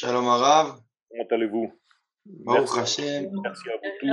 Shalom 0.00 0.28
Arav. 0.28 0.80
Comment 1.10 1.26
allez-vous? 1.30 1.72
Baruch 2.24 2.78
Hashem. 2.78 3.30
Merci 3.44 3.68
à 3.68 3.76
vous 3.76 3.90
tous. 4.00 4.08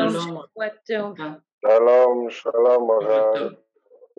Shalom, 1.63 2.29
shalom, 2.29 2.92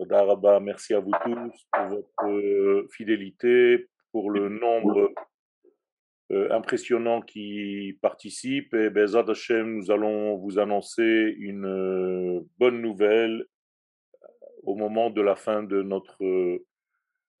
Arav. 0.09 0.63
Merci 0.63 0.95
à 0.95 0.99
vous 0.99 1.11
tous 1.23 1.67
pour 1.71 1.85
votre 1.89 2.25
euh, 2.25 2.87
fidélité, 2.91 3.87
pour 4.11 4.31
le 4.31 4.49
nombre 4.49 5.13
euh, 6.31 6.51
impressionnant 6.51 7.21
qui 7.21 7.99
participe. 8.01 8.73
Et 8.73 8.89
Bezat 8.89 9.25
Hashem, 9.29 9.75
nous 9.75 9.91
allons 9.91 10.37
vous 10.37 10.57
annoncer 10.57 11.35
une 11.37 11.67
euh, 11.67 12.39
bonne 12.57 12.81
nouvelle 12.81 13.45
au 14.63 14.73
moment 14.73 15.11
de 15.11 15.21
la 15.21 15.35
fin 15.35 15.61
de 15.61 15.83
notre 15.83 16.17
euh, 16.23 16.65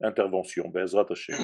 intervention. 0.01 0.69
Bezat 0.69 1.07
Hashem. 1.09 1.35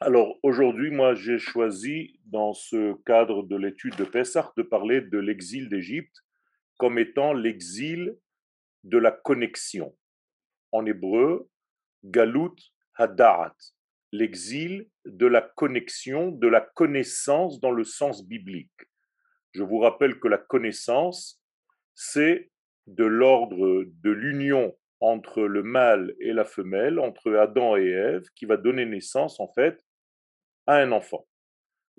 Alors 0.00 0.38
aujourd'hui, 0.42 0.90
moi, 0.90 1.14
j'ai 1.14 1.38
choisi, 1.38 2.18
dans 2.24 2.54
ce 2.54 2.94
cadre 3.04 3.42
de 3.42 3.56
l'étude 3.56 3.94
de 3.96 4.04
Pessah, 4.04 4.52
de 4.56 4.62
parler 4.62 5.00
de 5.00 5.18
l'exil 5.18 5.68
d'Égypte 5.68 6.24
comme 6.78 6.98
étant 6.98 7.32
l'exil 7.32 8.16
de 8.84 8.98
la 8.98 9.12
connexion. 9.12 9.96
En 10.72 10.86
hébreu, 10.86 11.48
Galut 12.02 12.56
Hada'at, 12.96 13.54
l'exil 14.10 14.88
de 15.04 15.26
la 15.26 15.42
connexion, 15.42 16.32
de 16.32 16.48
la 16.48 16.60
connaissance 16.60 17.60
dans 17.60 17.70
le 17.70 17.84
sens 17.84 18.26
biblique. 18.26 18.70
Je 19.52 19.62
vous 19.62 19.78
rappelle 19.78 20.18
que 20.18 20.28
la 20.28 20.38
connaissance, 20.38 21.40
c'est 21.94 22.50
de 22.86 23.04
l'ordre 23.04 23.84
de 23.84 24.10
l'union 24.10 24.76
entre 25.00 25.42
le 25.42 25.62
mâle 25.62 26.14
et 26.20 26.32
la 26.32 26.44
femelle, 26.44 26.98
entre 26.98 27.34
Adam 27.34 27.76
et 27.76 27.90
Ève, 27.90 28.24
qui 28.34 28.46
va 28.46 28.56
donner 28.56 28.86
naissance 28.86 29.38
en 29.38 29.48
fait 29.48 29.78
un 30.66 30.92
enfant. 30.92 31.26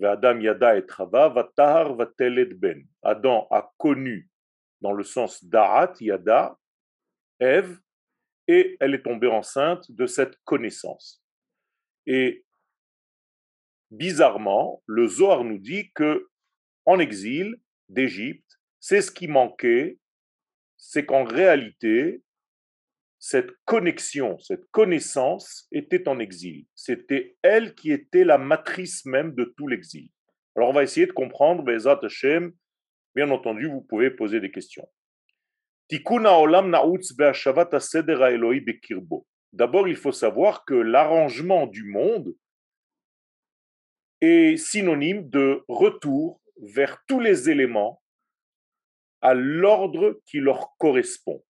Adam 0.02 0.40
yada 0.40 0.76
et 0.76 0.86
trava, 0.86 1.30
vatar 1.30 1.96
vatelet 1.96 2.54
ben. 2.54 2.86
Adam 3.04 3.48
a 3.52 3.72
connu 3.78 4.30
dans 4.82 4.92
le 4.92 5.04
sens 5.04 5.44
d'Arat, 5.46 5.94
yada, 6.02 6.58
Ève, 7.40 7.80
et 8.48 8.78
elle 8.80 8.94
est 8.94 9.04
tombée 9.04 9.28
enceinte 9.28 9.90
de 9.92 10.06
cette 10.06 10.36
connaissance. 10.44 11.24
Et 12.06 12.46
bizarrement, 13.92 14.84
le 14.86 15.08
Zohar 15.08 15.44
nous 15.44 15.58
dit 15.58 15.92
que 15.94 16.30
en 16.86 17.00
exil 17.00 17.56
d'Égypte, 17.88 18.60
c'est 18.80 19.02
ce 19.02 19.12
qui 19.12 19.28
manquait, 19.28 20.00
c'est 20.76 21.06
qu'en 21.06 21.24
réalité, 21.24 22.22
cette 23.26 23.52
connexion, 23.64 24.38
cette 24.40 24.70
connaissance 24.72 25.70
était 25.72 26.10
en 26.10 26.20
exil. 26.20 26.66
C'était 26.76 27.38
elle 27.42 27.74
qui 27.74 27.94
était 27.94 28.26
la 28.26 28.38
matrice 28.38 29.06
même 29.06 29.34
de 29.34 29.46
tout 29.56 29.66
l'exil. 29.66 30.10
Alors 30.58 30.72
on 30.72 30.74
va 30.74 30.84
essayer 30.84 31.06
de 31.06 31.14
comprendre, 31.14 31.64
Bezat 31.64 32.02
Hashem, 32.04 32.52
bien 33.16 33.32
entendu, 33.32 33.70
vous 33.70 33.80
pouvez 33.80 34.12
poser 34.12 34.42
des 34.42 34.52
questions. 34.52 34.86
D'abord, 39.54 39.88
il 39.88 39.96
faut 39.96 40.12
savoir 40.12 40.66
que 40.66 40.74
l'arrangement 40.74 41.66
du 41.66 41.86
monde 41.86 42.36
est 44.20 44.58
synonyme 44.58 45.30
de 45.30 45.64
retour 45.70 46.42
vers 46.62 47.02
tous 47.08 47.22
les 47.22 47.50
éléments 47.50 48.02
à 49.22 49.34
l'ordre 49.34 50.20
qui 50.26 50.40
leur 50.42 50.76
correspond. 50.78 51.42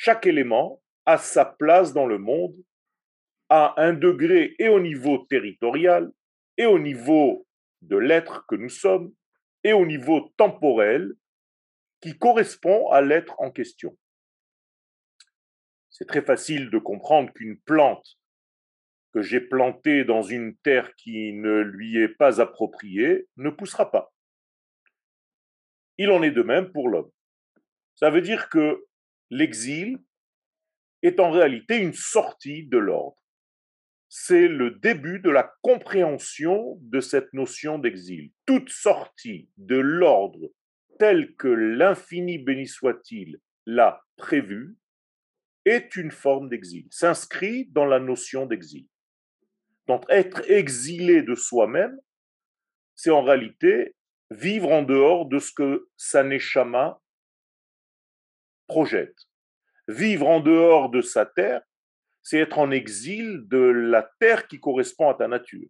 Chaque 0.00 0.26
élément 0.26 0.80
a 1.06 1.18
sa 1.18 1.44
place 1.44 1.92
dans 1.92 2.06
le 2.06 2.18
monde 2.18 2.54
à 3.48 3.74
un 3.82 3.92
degré 3.92 4.54
et 4.60 4.68
au 4.68 4.78
niveau 4.78 5.26
territorial, 5.28 6.12
et 6.56 6.66
au 6.66 6.78
niveau 6.78 7.48
de 7.82 7.96
l'être 7.96 8.46
que 8.46 8.54
nous 8.54 8.68
sommes, 8.68 9.12
et 9.64 9.72
au 9.72 9.84
niveau 9.84 10.32
temporel 10.36 11.14
qui 12.00 12.16
correspond 12.16 12.88
à 12.92 13.00
l'être 13.00 13.40
en 13.40 13.50
question. 13.50 13.98
C'est 15.90 16.06
très 16.06 16.22
facile 16.22 16.70
de 16.70 16.78
comprendre 16.78 17.32
qu'une 17.32 17.58
plante 17.62 18.20
que 19.12 19.20
j'ai 19.20 19.40
plantée 19.40 20.04
dans 20.04 20.22
une 20.22 20.56
terre 20.58 20.94
qui 20.94 21.32
ne 21.32 21.58
lui 21.58 21.98
est 21.98 22.14
pas 22.14 22.40
appropriée 22.40 23.26
ne 23.36 23.50
poussera 23.50 23.90
pas. 23.90 24.12
Il 25.96 26.10
en 26.10 26.22
est 26.22 26.30
de 26.30 26.42
même 26.42 26.70
pour 26.70 26.88
l'homme. 26.88 27.10
Ça 27.96 28.10
veut 28.10 28.22
dire 28.22 28.48
que 28.48 28.84
l'exil 29.30 29.98
est 31.02 31.20
en 31.20 31.30
réalité 31.30 31.78
une 31.78 31.94
sortie 31.94 32.66
de 32.66 32.78
l'ordre. 32.78 33.16
C'est 34.08 34.48
le 34.48 34.72
début 34.72 35.20
de 35.20 35.30
la 35.30 35.52
compréhension 35.62 36.78
de 36.80 37.00
cette 37.00 37.32
notion 37.34 37.78
d'exil. 37.78 38.32
Toute 38.46 38.70
sortie 38.70 39.50
de 39.58 39.76
l'ordre 39.76 40.50
tel 40.98 41.34
que 41.36 41.48
l'infini 41.48 42.38
béni 42.38 42.66
soit-il 42.66 43.38
l'a 43.66 44.02
prévu 44.16 44.76
est 45.64 45.94
une 45.96 46.10
forme 46.10 46.48
d'exil, 46.48 46.86
s'inscrit 46.90 47.66
dans 47.70 47.84
la 47.84 48.00
notion 48.00 48.46
d'exil. 48.46 48.86
Donc 49.86 50.04
être 50.08 50.50
exilé 50.50 51.22
de 51.22 51.34
soi-même, 51.34 51.98
c'est 52.94 53.10
en 53.10 53.22
réalité 53.22 53.94
vivre 54.30 54.70
en 54.70 54.82
dehors 54.82 55.26
de 55.26 55.38
ce 55.38 55.52
que 55.52 55.88
sa 55.96 56.24
neshama 56.24 57.00
projette. 58.68 59.16
Vivre 59.88 60.28
en 60.28 60.40
dehors 60.40 60.90
de 60.90 61.00
sa 61.00 61.26
terre, 61.26 61.62
c'est 62.22 62.38
être 62.38 62.58
en 62.58 62.70
exil 62.70 63.42
de 63.46 63.58
la 63.58 64.08
terre 64.20 64.46
qui 64.46 64.60
correspond 64.60 65.08
à 65.08 65.14
ta 65.14 65.26
nature. 65.26 65.68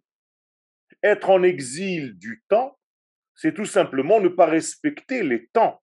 Être 1.01 1.29
en 1.29 1.41
exil 1.41 2.17
du 2.17 2.43
temps, 2.49 2.77
c'est 3.33 3.53
tout 3.53 3.65
simplement 3.65 4.19
ne 4.19 4.27
pas 4.27 4.45
respecter 4.45 5.23
les 5.23 5.47
temps 5.47 5.81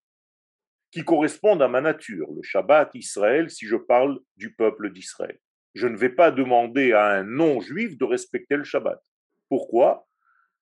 qui 0.91 1.03
correspondent 1.03 1.62
à 1.62 1.69
ma 1.69 1.81
nature, 1.81 2.31
le 2.32 2.43
Shabbat, 2.43 2.91
Israël, 2.94 3.50
si 3.50 3.66
je 3.66 3.76
parle 3.76 4.21
du 4.37 4.55
peuple 4.55 4.93
d'Israël. 4.93 5.38
Je 5.75 5.87
ne 5.87 5.97
vais 5.97 6.10
pas 6.10 6.31
demander 6.31 6.93
à 6.93 7.06
un 7.06 7.25
non-juif 7.25 7.97
de 7.97 8.05
respecter 8.05 8.56
le 8.56 8.65
Shabbat. 8.65 9.03
Pourquoi? 9.49 10.06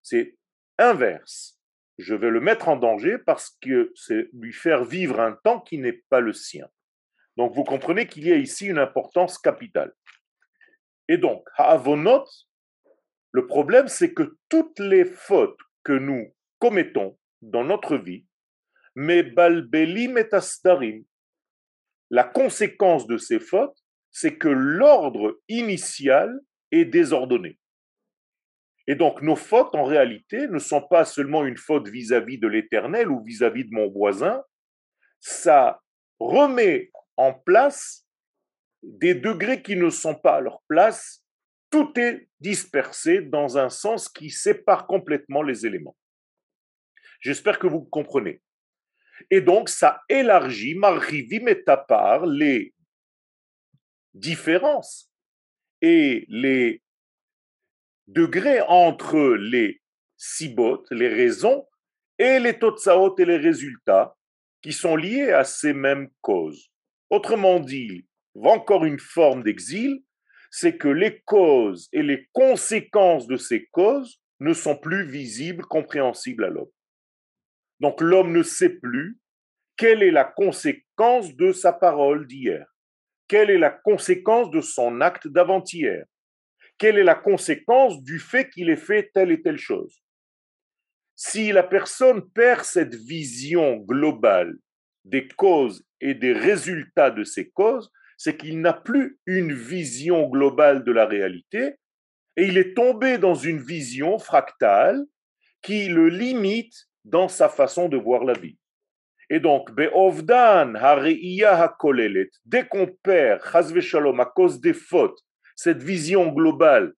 C'est 0.03 0.37
inverse 0.79 1.54
je 1.99 2.15
vais 2.15 2.31
le 2.31 2.41
mettre 2.41 2.69
en 2.69 2.77
danger 2.77 3.19
parce 3.19 3.57
que 3.61 3.93
c'est 3.95 4.29
lui 4.33 4.53
faire 4.53 4.85
vivre 4.85 5.21
un 5.21 5.33
temps 5.33 5.61
qui 5.61 5.79
n'est 5.79 6.05
pas 6.09 6.21
le 6.21 6.33
sien. 6.33 6.69
Donc 7.37 7.55
vous 7.55 7.65
comprenez 7.65 8.07
qu'il 8.07 8.27
y 8.27 8.33
a 8.33 8.37
ici 8.37 8.67
une 8.67 8.79
importance 8.79 9.39
capitale. 9.39 9.93
Et 11.09 11.19
donc, 11.19 11.47
Havonot, 11.57 12.25
le 13.33 13.47
problème 13.47 13.89
c'est 13.89 14.13
que 14.13 14.37
toutes 14.49 14.79
les 14.79 15.05
fautes 15.05 15.59
que 15.83 15.93
nous 15.93 16.35
commettons 16.59 17.19
dans 17.43 17.65
notre 17.65 17.97
vie, 17.97 18.27
mais 18.95 19.23
balbelim 19.23 20.19
et 20.19 21.05
la 22.11 22.25
conséquence 22.25 23.07
de 23.07 23.17
ces 23.17 23.41
fautes, 23.41 23.77
c'est 24.11 24.37
que 24.37 24.49
l'ordre 24.49 25.41
initial 25.49 26.41
est 26.71 26.85
désordonné. 26.85 27.59
Et 28.87 28.95
donc 28.95 29.23
nos 29.23 29.37
fautes, 29.37 29.75
en 29.75 29.85
réalité, 29.85 30.47
ne 30.49 30.59
sont 30.59 30.83
pas 30.83 31.05
seulement 31.05 31.45
une 31.45 31.57
faute 31.57 31.89
vis-à-vis 31.89 32.39
de 32.39 32.49
l'Éternel 32.49 33.11
ou 33.11 33.23
vis-à-vis 33.23 33.65
de 33.65 33.75
mon 33.75 33.89
voisin, 33.89 34.43
ça 35.21 35.81
remet 36.19 36.91
en 37.17 37.33
place 37.33 38.07
des 38.83 39.15
degrés 39.15 39.63
qui 39.63 39.77
ne 39.77 39.89
sont 39.89 40.15
pas 40.15 40.37
à 40.37 40.41
leur 40.41 40.63
place, 40.69 41.25
tout 41.71 41.99
est 41.99 42.29
dispersé 42.41 43.23
dans 43.23 43.57
un 43.57 43.71
sens 43.71 44.09
qui 44.09 44.31
sépare 44.31 44.87
complètement 44.87 45.43
les 45.43 45.67
éléments. 45.67 45.97
J'espère 47.21 47.59
que 47.59 47.67
vous 47.67 47.83
comprenez. 47.83 48.43
Et 49.31 49.41
donc, 49.41 49.69
ça 49.69 50.03
élargit, 50.09 50.75
marrivim 50.75 51.49
et 51.49 51.65
part, 51.89 52.27
les 52.27 52.75
différences 54.13 55.11
et 55.81 56.27
les 56.29 56.84
degré 58.07 58.61
entre 58.63 59.19
les 59.35 59.81
sibot, 60.17 60.85
les 60.91 61.09
raisons, 61.09 61.67
et 62.19 62.39
les 62.39 62.59
totsaot 62.59 63.17
et 63.19 63.25
les 63.25 63.37
résultats 63.37 64.17
qui 64.63 64.73
sont 64.73 64.97
liés 64.97 65.33
à 65.33 65.45
ces 65.45 65.73
mêmes 65.73 66.09
causes. 66.21 66.71
Autrement 67.11 67.61
dit, 67.61 68.07
encore 68.43 68.85
une 68.85 68.99
forme 68.99 69.43
d'exil, 69.43 70.03
c'est 70.51 70.77
que 70.77 70.89
les 70.89 71.21
causes 71.23 71.89
et 71.93 72.03
les 72.03 72.29
conséquences 72.33 73.27
de 73.27 73.37
ces 73.37 73.67
causes 73.67 74.21
ne 74.41 74.53
sont 74.53 74.77
plus 74.77 75.05
visibles, 75.05 75.65
compréhensibles 75.65 76.45
à 76.45 76.49
l'homme. 76.49 76.71
Donc 77.81 78.01
l'homme 78.01 78.33
ne 78.33 78.43
sait 78.43 78.71
plus 78.71 79.19
quelle 79.77 80.03
est 80.03 80.13
la 80.13 80.25
conséquence 80.25 81.35
de 81.35 81.53
sa 81.53 81.73
parole 81.73 82.27
d'hier, 82.27 82.67
quelle 83.27 83.51
est 83.51 83.59
la 83.59 83.71
conséquence 83.71 84.51
de 84.51 84.61
son 84.61 85.01
acte 85.01 85.27
d'avant-hier, 85.27 86.05
quelle 86.79 86.99
est 86.99 87.05
la 87.05 87.15
conséquence 87.15 88.03
du 88.03 88.19
fait 88.19 88.51
qu'il 88.51 88.71
ait 88.71 88.77
fait 88.77 89.11
telle 89.15 89.31
et 89.31 89.43
telle 89.43 89.59
chose. 89.59 90.03
Si 91.17 91.53
la 91.53 91.63
personne 91.63 92.29
perd 92.31 92.65
cette 92.65 92.95
vision 92.95 93.77
globale 93.77 94.57
des 95.05 95.29
causes 95.29 95.85
et 96.01 96.15
des 96.15 96.33
résultats 96.33 97.11
de 97.11 97.25
ces 97.25 97.51
causes, 97.51 97.91
c'est 98.17 98.37
qu'il 98.37 98.61
n'a 98.61 98.73
plus 98.73 99.19
une 99.27 99.53
vision 99.53 100.29
globale 100.29 100.85
de 100.85 100.93
la 100.93 101.07
réalité, 101.07 101.77
Et 102.37 102.47
il 102.47 102.59
est 102.59 102.75
tombé 102.75 103.17
dans 103.19 103.37
une 103.37 103.63
vision 103.63 104.19
fractale 104.19 105.05
qui 105.63 105.87
le 105.87 106.09
limite 106.09 106.75
dans 107.05 107.29
sa 107.29 107.49
façon 107.49 107.89
de 107.89 107.97
voir 107.97 108.25
la 108.25 108.33
vie. 108.33 108.59
Et 109.31 109.41
donc, 109.41 109.71
Be'ovdan 109.73 110.75
hakolelet, 110.75 112.31
dès 112.45 112.67
qu'on 112.67 112.87
perd, 112.87 113.41
shalom, 113.81 114.21
à 114.21 114.27
cause 114.27 114.61
des 114.61 114.75
fautes, 114.75 115.24
cette 115.55 115.83
vision 115.83 116.33
globale 116.33 116.95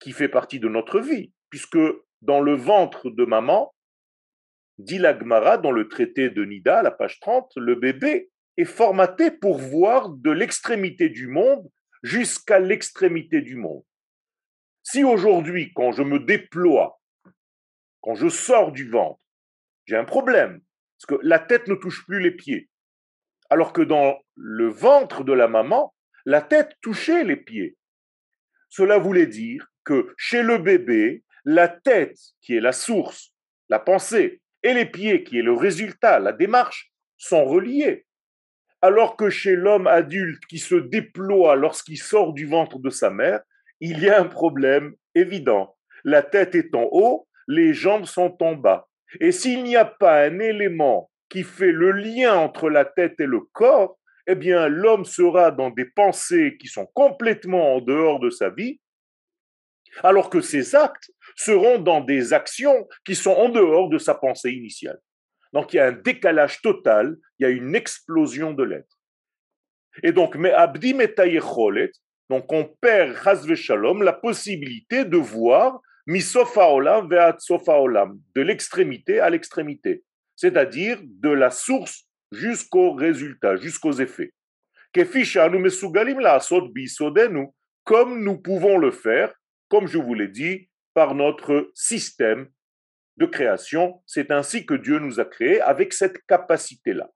qui 0.00 0.12
fait 0.12 0.28
partie 0.28 0.60
de 0.60 0.68
notre 0.68 1.00
vie, 1.00 1.32
puisque 1.50 1.78
dans 2.22 2.40
le 2.40 2.54
ventre 2.54 3.10
de 3.10 3.24
maman, 3.24 3.74
dit 4.78 4.98
l'Agmara 4.98 5.58
dans 5.58 5.72
le 5.72 5.88
traité 5.88 6.30
de 6.30 6.44
Nida, 6.44 6.82
la 6.82 6.90
page 6.90 7.20
30, 7.20 7.52
le 7.56 7.74
bébé 7.74 8.30
est 8.56 8.64
formaté 8.64 9.30
pour 9.30 9.58
voir 9.58 10.08
de 10.08 10.30
l'extrémité 10.30 11.08
du 11.08 11.26
monde 11.26 11.68
jusqu'à 12.02 12.58
l'extrémité 12.58 13.42
du 13.42 13.56
monde. 13.56 13.84
Si 14.82 15.04
aujourd'hui, 15.04 15.72
quand 15.74 15.92
je 15.92 16.02
me 16.02 16.18
déploie, 16.18 17.00
quand 18.00 18.14
je 18.14 18.28
sors 18.28 18.72
du 18.72 18.88
ventre, 18.88 19.20
j'ai 19.84 19.96
un 19.96 20.04
problème, 20.04 20.60
parce 20.96 21.20
que 21.20 21.26
la 21.26 21.38
tête 21.38 21.68
ne 21.68 21.74
touche 21.74 22.04
plus 22.06 22.20
les 22.20 22.30
pieds. 22.30 22.70
Alors 23.50 23.72
que 23.72 23.82
dans 23.82 24.18
le 24.36 24.68
ventre 24.68 25.24
de 25.24 25.32
la 25.32 25.48
maman, 25.48 25.94
la 26.26 26.42
tête 26.42 26.76
touchait 26.80 27.24
les 27.24 27.36
pieds. 27.36 27.76
Cela 28.68 28.98
voulait 28.98 29.26
dire 29.26 29.66
que 29.84 30.14
chez 30.16 30.42
le 30.42 30.58
bébé, 30.58 31.24
la 31.44 31.68
tête, 31.68 32.18
qui 32.40 32.56
est 32.56 32.60
la 32.60 32.72
source, 32.72 33.32
la 33.68 33.78
pensée, 33.78 34.40
et 34.62 34.74
les 34.74 34.86
pieds, 34.86 35.24
qui 35.24 35.38
est 35.38 35.42
le 35.42 35.54
résultat, 35.54 36.18
la 36.18 36.32
démarche, 36.32 36.92
sont 37.16 37.44
reliés. 37.44 38.06
Alors 38.82 39.16
que 39.16 39.30
chez 39.30 39.56
l'homme 39.56 39.86
adulte 39.86 40.44
qui 40.46 40.58
se 40.58 40.74
déploie 40.74 41.56
lorsqu'il 41.56 41.98
sort 41.98 42.32
du 42.32 42.46
ventre 42.46 42.78
de 42.78 42.90
sa 42.90 43.10
mère, 43.10 43.40
il 43.80 44.00
y 44.00 44.08
a 44.08 44.20
un 44.20 44.26
problème 44.26 44.94
évident. 45.14 45.76
La 46.04 46.22
tête 46.22 46.54
est 46.54 46.74
en 46.74 46.88
haut, 46.90 47.26
les 47.48 47.74
jambes 47.74 48.06
sont 48.06 48.42
en 48.42 48.54
bas. 48.54 48.88
Et 49.20 49.32
s'il 49.32 49.64
n'y 49.64 49.76
a 49.76 49.84
pas 49.84 50.22
un 50.24 50.38
élément 50.38 51.10
qui 51.28 51.42
fait 51.42 51.72
le 51.72 51.92
lien 51.92 52.34
entre 52.36 52.70
la 52.70 52.84
tête 52.84 53.20
et 53.20 53.26
le 53.26 53.40
corps, 53.52 53.98
eh 54.26 54.34
bien 54.34 54.68
l'homme 54.68 55.04
sera 55.04 55.50
dans 55.50 55.70
des 55.70 55.84
pensées 55.84 56.56
qui 56.60 56.68
sont 56.68 56.86
complètement 56.86 57.76
en 57.76 57.80
dehors 57.80 58.20
de 58.20 58.30
sa 58.30 58.50
vie, 58.50 58.80
alors 60.02 60.30
que 60.30 60.40
ses 60.40 60.74
actes 60.74 61.10
seront 61.36 61.78
dans 61.78 62.00
des 62.00 62.32
actions 62.32 62.88
qui 63.04 63.14
sont 63.14 63.32
en 63.32 63.48
dehors 63.48 63.88
de 63.88 63.98
sa 63.98 64.14
pensée 64.14 64.50
initiale. 64.50 64.98
Donc 65.52 65.72
il 65.72 65.76
y 65.76 65.80
a 65.80 65.86
un 65.86 65.92
décalage 65.92 66.60
total, 66.62 67.16
il 67.38 67.42
y 67.42 67.46
a 67.46 67.50
une 67.50 67.74
explosion 67.74 68.52
de 68.52 68.62
l'être. 68.62 68.96
Et 70.02 70.12
donc, 70.12 70.36
donc 72.30 72.52
on 72.52 72.64
perd 72.80 73.54
shalom 73.56 74.02
la 74.02 74.12
possibilité 74.12 75.04
de 75.04 75.16
voir 75.16 75.80
misofa 76.06 76.70
olam 76.70 77.08
olam, 77.66 78.20
de 78.34 78.42
l'extrémité 78.42 79.18
à 79.18 79.30
l'extrémité, 79.30 80.04
c'est-à-dire 80.36 81.00
de 81.02 81.30
la 81.30 81.50
source 81.50 82.06
jusqu'au 82.32 82.92
résultat, 82.92 83.56
jusqu'aux 83.56 83.92
effets. 83.92 84.32
Comme 87.84 88.22
nous 88.22 88.38
pouvons 88.38 88.78
le 88.78 88.90
faire, 88.90 89.34
comme 89.68 89.86
je 89.86 89.98
vous 89.98 90.14
l'ai 90.14 90.28
dit, 90.28 90.68
par 90.94 91.14
notre 91.14 91.70
système 91.74 92.48
de 93.20 93.26
création. 93.26 94.02
C'est 94.06 94.30
ainsi 94.30 94.66
que 94.66 94.74
Dieu 94.74 94.98
nous 94.98 95.20
a 95.20 95.24
créés 95.24 95.60
avec 95.60 95.92
cette 95.92 96.24
capacité-là. 96.26 97.08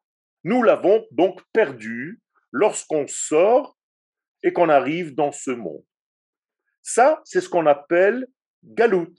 Nous 0.45 0.63
l'avons 0.63 1.07
donc 1.11 1.41
perdu 1.53 2.21
lorsqu'on 2.53 3.07
sort 3.07 3.77
et 4.43 4.53
qu'on 4.53 4.69
arrive 4.69 5.15
dans 5.15 5.33
ce 5.33 5.51
monde. 5.51 5.85
Ça, 6.83 7.21
c'est 7.25 7.41
ce 7.41 7.49
qu'on 7.49 7.67
appelle 7.67 8.27
galout. 8.63 9.13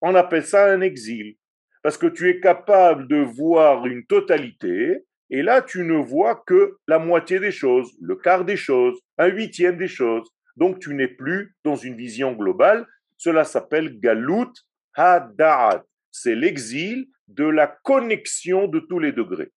On 0.00 0.14
appelle 0.14 0.46
ça 0.46 0.72
un 0.72 0.80
exil. 0.80 1.36
Parce 1.82 1.98
que 1.98 2.06
tu 2.06 2.30
es 2.30 2.40
capable 2.40 3.08
de 3.08 3.16
voir 3.16 3.86
une 3.86 4.06
totalité, 4.06 5.04
et 5.30 5.42
là, 5.42 5.60
tu 5.60 5.84
ne 5.84 5.96
vois 5.96 6.42
que 6.46 6.78
la 6.86 6.98
moitié 6.98 7.38
des 7.38 7.52
choses, 7.52 7.92
le 8.00 8.16
quart 8.16 8.44
des 8.44 8.56
choses, 8.56 8.98
un 9.18 9.26
huitième 9.26 9.76
des 9.76 9.88
choses. 9.88 10.28
Donc, 10.56 10.80
tu 10.80 10.94
n'es 10.94 11.08
plus 11.08 11.54
dans 11.64 11.76
une 11.76 11.96
vision 11.96 12.32
globale. 12.32 12.86
Cela 13.18 13.44
s'appelle 13.44 14.00
galout 14.00 14.52
hada'at. 14.94 15.84
C'est 16.10 16.34
l'exil 16.34 17.06
de 17.28 17.44
la 17.44 17.66
connexion 17.66 18.68
de 18.68 18.80
tous 18.80 18.98
les 18.98 19.12
degrés. 19.12 19.52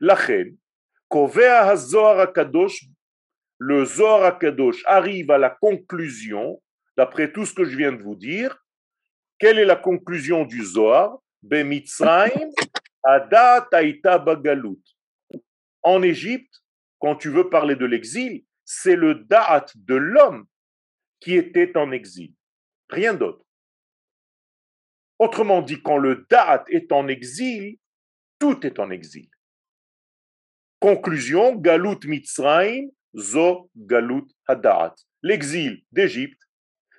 La 0.00 0.16
le 3.58 3.84
Zohar 3.84 4.24
HaKadosh 4.24 4.82
arrive 4.86 5.30
à 5.30 5.38
la 5.38 5.50
conclusion 5.50 6.60
d'après 6.96 7.32
tout 7.32 7.46
ce 7.46 7.54
que 7.54 7.64
je 7.64 7.76
viens 7.76 7.92
de 7.92 8.02
vous 8.02 8.16
dire, 8.16 8.64
quelle 9.38 9.58
est 9.58 9.64
la 9.64 9.76
conclusion 9.76 10.44
du 10.44 10.64
Zohar? 10.64 11.18
En 15.82 16.02
Égypte, 16.02 16.62
quand 16.98 17.16
tu 17.16 17.30
veux 17.30 17.48
parler 17.48 17.76
de 17.76 17.86
l'exil, 17.86 18.44
c'est 18.64 18.96
le 18.96 19.14
Da'at 19.14 19.66
de 19.74 19.94
l'homme 19.94 20.46
qui 21.20 21.34
était 21.34 21.76
en 21.76 21.92
exil. 21.92 22.34
Rien 22.90 23.14
d'autre. 23.14 23.44
Autrement 25.18 25.62
dit, 25.62 25.80
quand 25.82 25.98
le 25.98 26.26
Da'at 26.28 26.64
est 26.68 26.92
en 26.92 27.08
exil, 27.08 27.78
tout 28.38 28.66
est 28.66 28.78
en 28.78 28.90
exil. 28.90 29.28
Conclusion, 30.80 31.54
Galut 31.54 31.98
Mitzrayim, 32.04 32.90
Zo 33.16 33.70
Galut 33.76 34.26
Hada'at. 34.46 34.94
L'exil 35.22 35.82
d'Égypte 35.90 36.40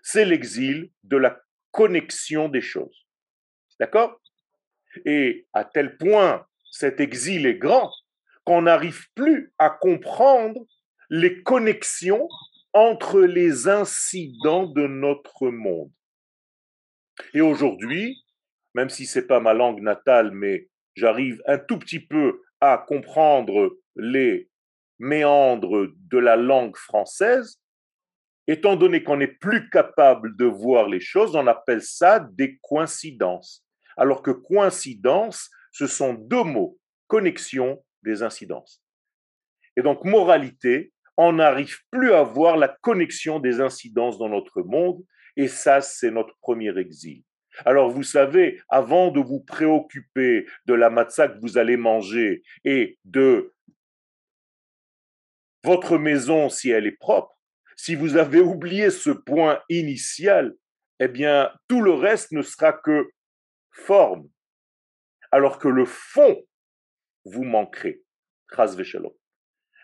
c'est 0.09 0.23
l'exil 0.23 0.89
de 1.03 1.17
la 1.17 1.37
connexion 1.71 2.47
des 2.47 2.61
choses. 2.61 3.05
D'accord? 3.77 4.21
Et 5.05 5.47
à 5.53 5.63
tel 5.63 5.97
point 5.97 6.45
cet 6.71 6.99
exil 6.99 7.45
est 7.45 7.57
grand 7.57 7.91
qu'on 8.43 8.63
n'arrive 8.63 9.07
plus 9.15 9.53
à 9.57 9.69
comprendre 9.69 10.61
les 11.09 11.41
connexions 11.43 12.27
entre 12.73 13.21
les 13.21 13.67
incidents 13.67 14.67
de 14.67 14.87
notre 14.87 15.49
monde. 15.49 15.91
Et 17.33 17.41
aujourd'hui, 17.41 18.23
même 18.73 18.89
si 18.89 19.05
ce 19.05 19.19
n'est 19.19 19.25
pas 19.25 19.39
ma 19.39 19.53
langue 19.53 19.81
natale, 19.81 20.31
mais 20.31 20.69
j'arrive 20.95 21.41
un 21.47 21.57
tout 21.57 21.79
petit 21.79 21.99
peu 21.99 22.41
à 22.61 22.77
comprendre 22.77 23.77
les 23.95 24.49
méandres 24.99 25.87
de 26.09 26.17
la 26.17 26.35
langue 26.35 26.75
française, 26.75 27.59
Étant 28.49 28.77
donné 28.77 29.03
qu'on 29.03 29.17
n'est 29.17 29.27
plus 29.27 29.69
capable 29.69 30.37
de 30.37 30.45
voir 30.45 30.87
les 30.87 31.01
choses, 31.01 31.35
on 31.35 31.47
appelle 31.47 31.81
ça 31.81 32.19
des 32.19 32.57
coïncidences. 32.61 33.66
Alors 33.97 34.21
que 34.21 34.31
coïncidence, 34.31 35.49
ce 35.71 35.87
sont 35.87 36.13
deux 36.13 36.43
mots, 36.43 36.77
connexion 37.07 37.83
des 38.03 38.23
incidences. 38.23 38.81
Et 39.75 39.81
donc, 39.81 40.03
moralité, 40.05 40.93
on 41.17 41.33
n'arrive 41.33 41.77
plus 41.91 42.13
à 42.13 42.23
voir 42.23 42.57
la 42.57 42.67
connexion 42.67 43.39
des 43.39 43.59
incidences 43.59 44.17
dans 44.17 44.29
notre 44.29 44.61
monde, 44.61 45.03
et 45.35 45.47
ça, 45.47 45.81
c'est 45.81 46.11
notre 46.11 46.35
premier 46.41 46.77
exil. 46.77 47.23
Alors, 47.65 47.89
vous 47.89 48.03
savez, 48.03 48.61
avant 48.69 49.09
de 49.09 49.19
vous 49.19 49.39
préoccuper 49.39 50.45
de 50.65 50.73
la 50.73 50.89
matzah 50.89 51.27
que 51.27 51.39
vous 51.39 51.57
allez 51.57 51.77
manger 51.77 52.43
et 52.63 52.99
de 53.03 53.53
votre 55.63 55.97
maison 55.97 56.49
si 56.49 56.69
elle 56.69 56.85
est 56.85 56.99
propre, 56.99 57.35
si 57.75 57.95
vous 57.95 58.15
avez 58.15 58.41
oublié 58.41 58.89
ce 58.89 59.09
point 59.09 59.59
initial, 59.69 60.55
eh 60.99 61.07
bien, 61.07 61.51
tout 61.67 61.81
le 61.81 61.93
reste 61.93 62.31
ne 62.31 62.41
sera 62.41 62.73
que 62.73 63.09
forme, 63.85 64.29
alors 65.31 65.59
que 65.59 65.67
le 65.67 65.85
fond 65.85 66.43
vous 67.25 67.43
manquerait. 67.43 68.01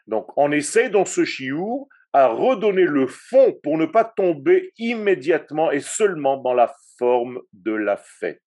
Donc, 0.08 0.28
on 0.38 0.52
essaie 0.52 0.90
dans 0.90 1.06
ce 1.06 1.26
chiour 1.26 1.88
à 2.14 2.28
redonner 2.28 2.86
le 2.86 3.08
fond 3.08 3.60
pour 3.64 3.78
ne 3.78 3.86
pas 3.86 4.06
tomber 4.06 4.72
immédiatement 4.78 5.72
et 5.72 5.80
seulement 5.80 6.38
dans 6.38 6.54
la 6.54 6.74
forme 6.98 7.42
de 7.54 7.74
la 7.74 7.98
fête. 7.98 8.44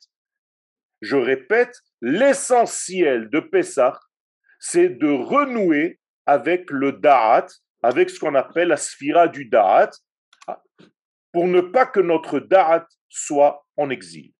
Je 1.02 1.16
répète, 1.16 1.74
l'essentiel 2.00 3.28
de 3.28 3.40
Pessah, 3.40 4.00
c'est 4.58 4.88
de 4.88 5.08
renouer 5.08 6.00
avec 6.24 6.70
le 6.70 6.92
Da'at, 6.92 7.46
avec 7.82 8.08
ce 8.08 8.18
qu'on 8.18 8.34
appelle 8.34 8.68
la 8.68 8.76
sphira 8.76 9.28
du 9.28 9.46
Da'at, 9.46 9.90
pour 11.32 11.46
ne 11.46 11.60
pas 11.60 11.86
que 11.86 12.00
notre 12.00 12.40
Da'at 12.40 12.86
soit 13.08 13.66
en 13.76 13.90
exil. 13.90 14.32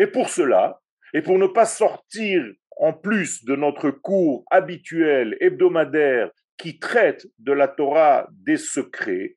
Et 0.00 0.06
pour 0.06 0.30
cela, 0.30 0.80
et 1.12 1.20
pour 1.20 1.38
ne 1.38 1.46
pas 1.46 1.66
sortir 1.66 2.42
en 2.78 2.94
plus 2.94 3.44
de 3.44 3.54
notre 3.54 3.90
cours 3.90 4.44
habituel, 4.50 5.36
hebdomadaire, 5.40 6.30
qui 6.56 6.78
traite 6.78 7.26
de 7.38 7.52
la 7.52 7.68
Torah 7.68 8.26
des 8.32 8.56
secrets, 8.56 9.36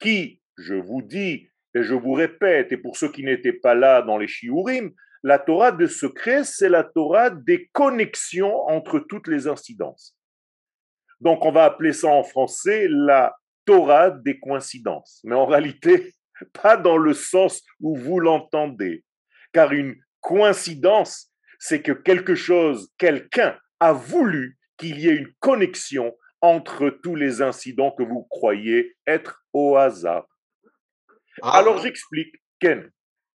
qui, 0.00 0.42
je 0.58 0.74
vous 0.74 1.00
dis 1.00 1.48
et 1.76 1.84
je 1.84 1.94
vous 1.94 2.12
répète, 2.12 2.72
et 2.72 2.76
pour 2.76 2.96
ceux 2.96 3.12
qui 3.12 3.22
n'étaient 3.22 3.52
pas 3.52 3.76
là 3.76 4.02
dans 4.02 4.18
les 4.18 4.26
Shiurim, 4.26 4.90
la 5.22 5.38
Torah 5.38 5.70
des 5.70 5.86
secrets, 5.86 6.42
c'est 6.42 6.68
la 6.68 6.82
Torah 6.82 7.30
des 7.30 7.68
connexions 7.72 8.66
entre 8.68 8.98
toutes 8.98 9.28
les 9.28 9.46
incidences. 9.46 10.16
Donc, 11.20 11.44
on 11.44 11.52
va 11.52 11.66
appeler 11.66 11.92
ça 11.92 12.08
en 12.08 12.24
français 12.24 12.88
la 12.90 13.32
Torah 13.64 14.10
des 14.10 14.40
coïncidences. 14.40 15.20
Mais 15.22 15.36
en 15.36 15.46
réalité, 15.46 16.16
pas 16.60 16.76
dans 16.76 16.96
le 16.96 17.14
sens 17.14 17.62
où 17.78 17.96
vous 17.96 18.18
l'entendez. 18.18 19.04
Car 19.52 19.72
une 19.72 19.96
coïncidence, 20.20 21.30
c'est 21.58 21.82
que 21.82 21.92
quelque 21.92 22.34
chose, 22.34 22.90
quelqu'un 22.98 23.58
a 23.80 23.92
voulu 23.92 24.58
qu'il 24.76 25.00
y 25.00 25.08
ait 25.08 25.14
une 25.14 25.32
connexion 25.40 26.14
entre 26.40 26.90
tous 27.02 27.16
les 27.16 27.42
incidents 27.42 27.90
que 27.90 28.02
vous 28.02 28.24
croyez 28.30 28.96
être 29.06 29.44
au 29.52 29.76
hasard. 29.76 30.26
Ah, 31.42 31.58
Alors 31.58 31.78
j'explique. 31.78 32.34
Ken, 32.60 32.90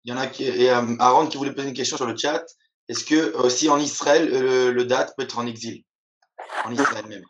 Il 0.04 0.12
y 0.12 0.14
en 0.14 0.18
a 0.18 0.26
qui. 0.26 0.44
Et 0.44 0.70
euh, 0.70 0.96
Aaron 0.98 1.26
qui 1.28 1.36
voulait 1.36 1.52
poser 1.52 1.68
une 1.68 1.74
question 1.74 1.96
sur 1.96 2.06
le 2.06 2.16
chat. 2.16 2.44
Est-ce 2.88 3.04
que 3.04 3.32
aussi 3.36 3.68
en 3.68 3.78
Israël, 3.78 4.28
euh, 4.32 4.72
le 4.72 4.84
date 4.84 5.14
peut 5.16 5.22
être 5.22 5.38
en 5.38 5.46
exil? 5.46 5.84
En 6.64 6.72
Israël 6.72 7.06
même. 7.06 7.22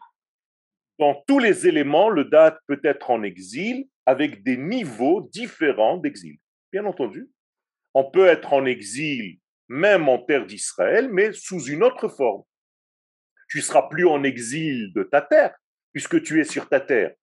dans 0.98 1.22
tous 1.26 1.38
les 1.38 1.66
éléments, 1.66 2.08
le 2.08 2.24
date 2.24 2.58
peut 2.66 2.80
être 2.84 3.10
en 3.10 3.22
exil 3.22 3.86
avec 4.06 4.42
des 4.42 4.56
niveaux 4.56 5.28
différents 5.32 5.96
d'exil. 5.98 6.38
Bien 6.72 6.84
entendu. 6.86 7.30
On 7.94 8.10
peut 8.10 8.26
être 8.26 8.52
en 8.52 8.64
exil 8.64 9.38
même 9.68 10.08
en 10.08 10.18
terre 10.18 10.46
d'Israël, 10.46 11.08
mais 11.10 11.32
sous 11.32 11.64
une 11.64 11.82
autre 11.82 12.08
forme. 12.08 12.42
Tu 13.48 13.62
seras 13.62 13.88
plus 13.88 14.06
en 14.06 14.22
exil 14.22 14.92
de 14.94 15.02
ta 15.02 15.22
terre, 15.22 15.54
puisque 15.92 16.22
tu 16.22 16.40
es 16.40 16.44
sur 16.44 16.68
ta 16.68 16.78
terre. 16.78 17.14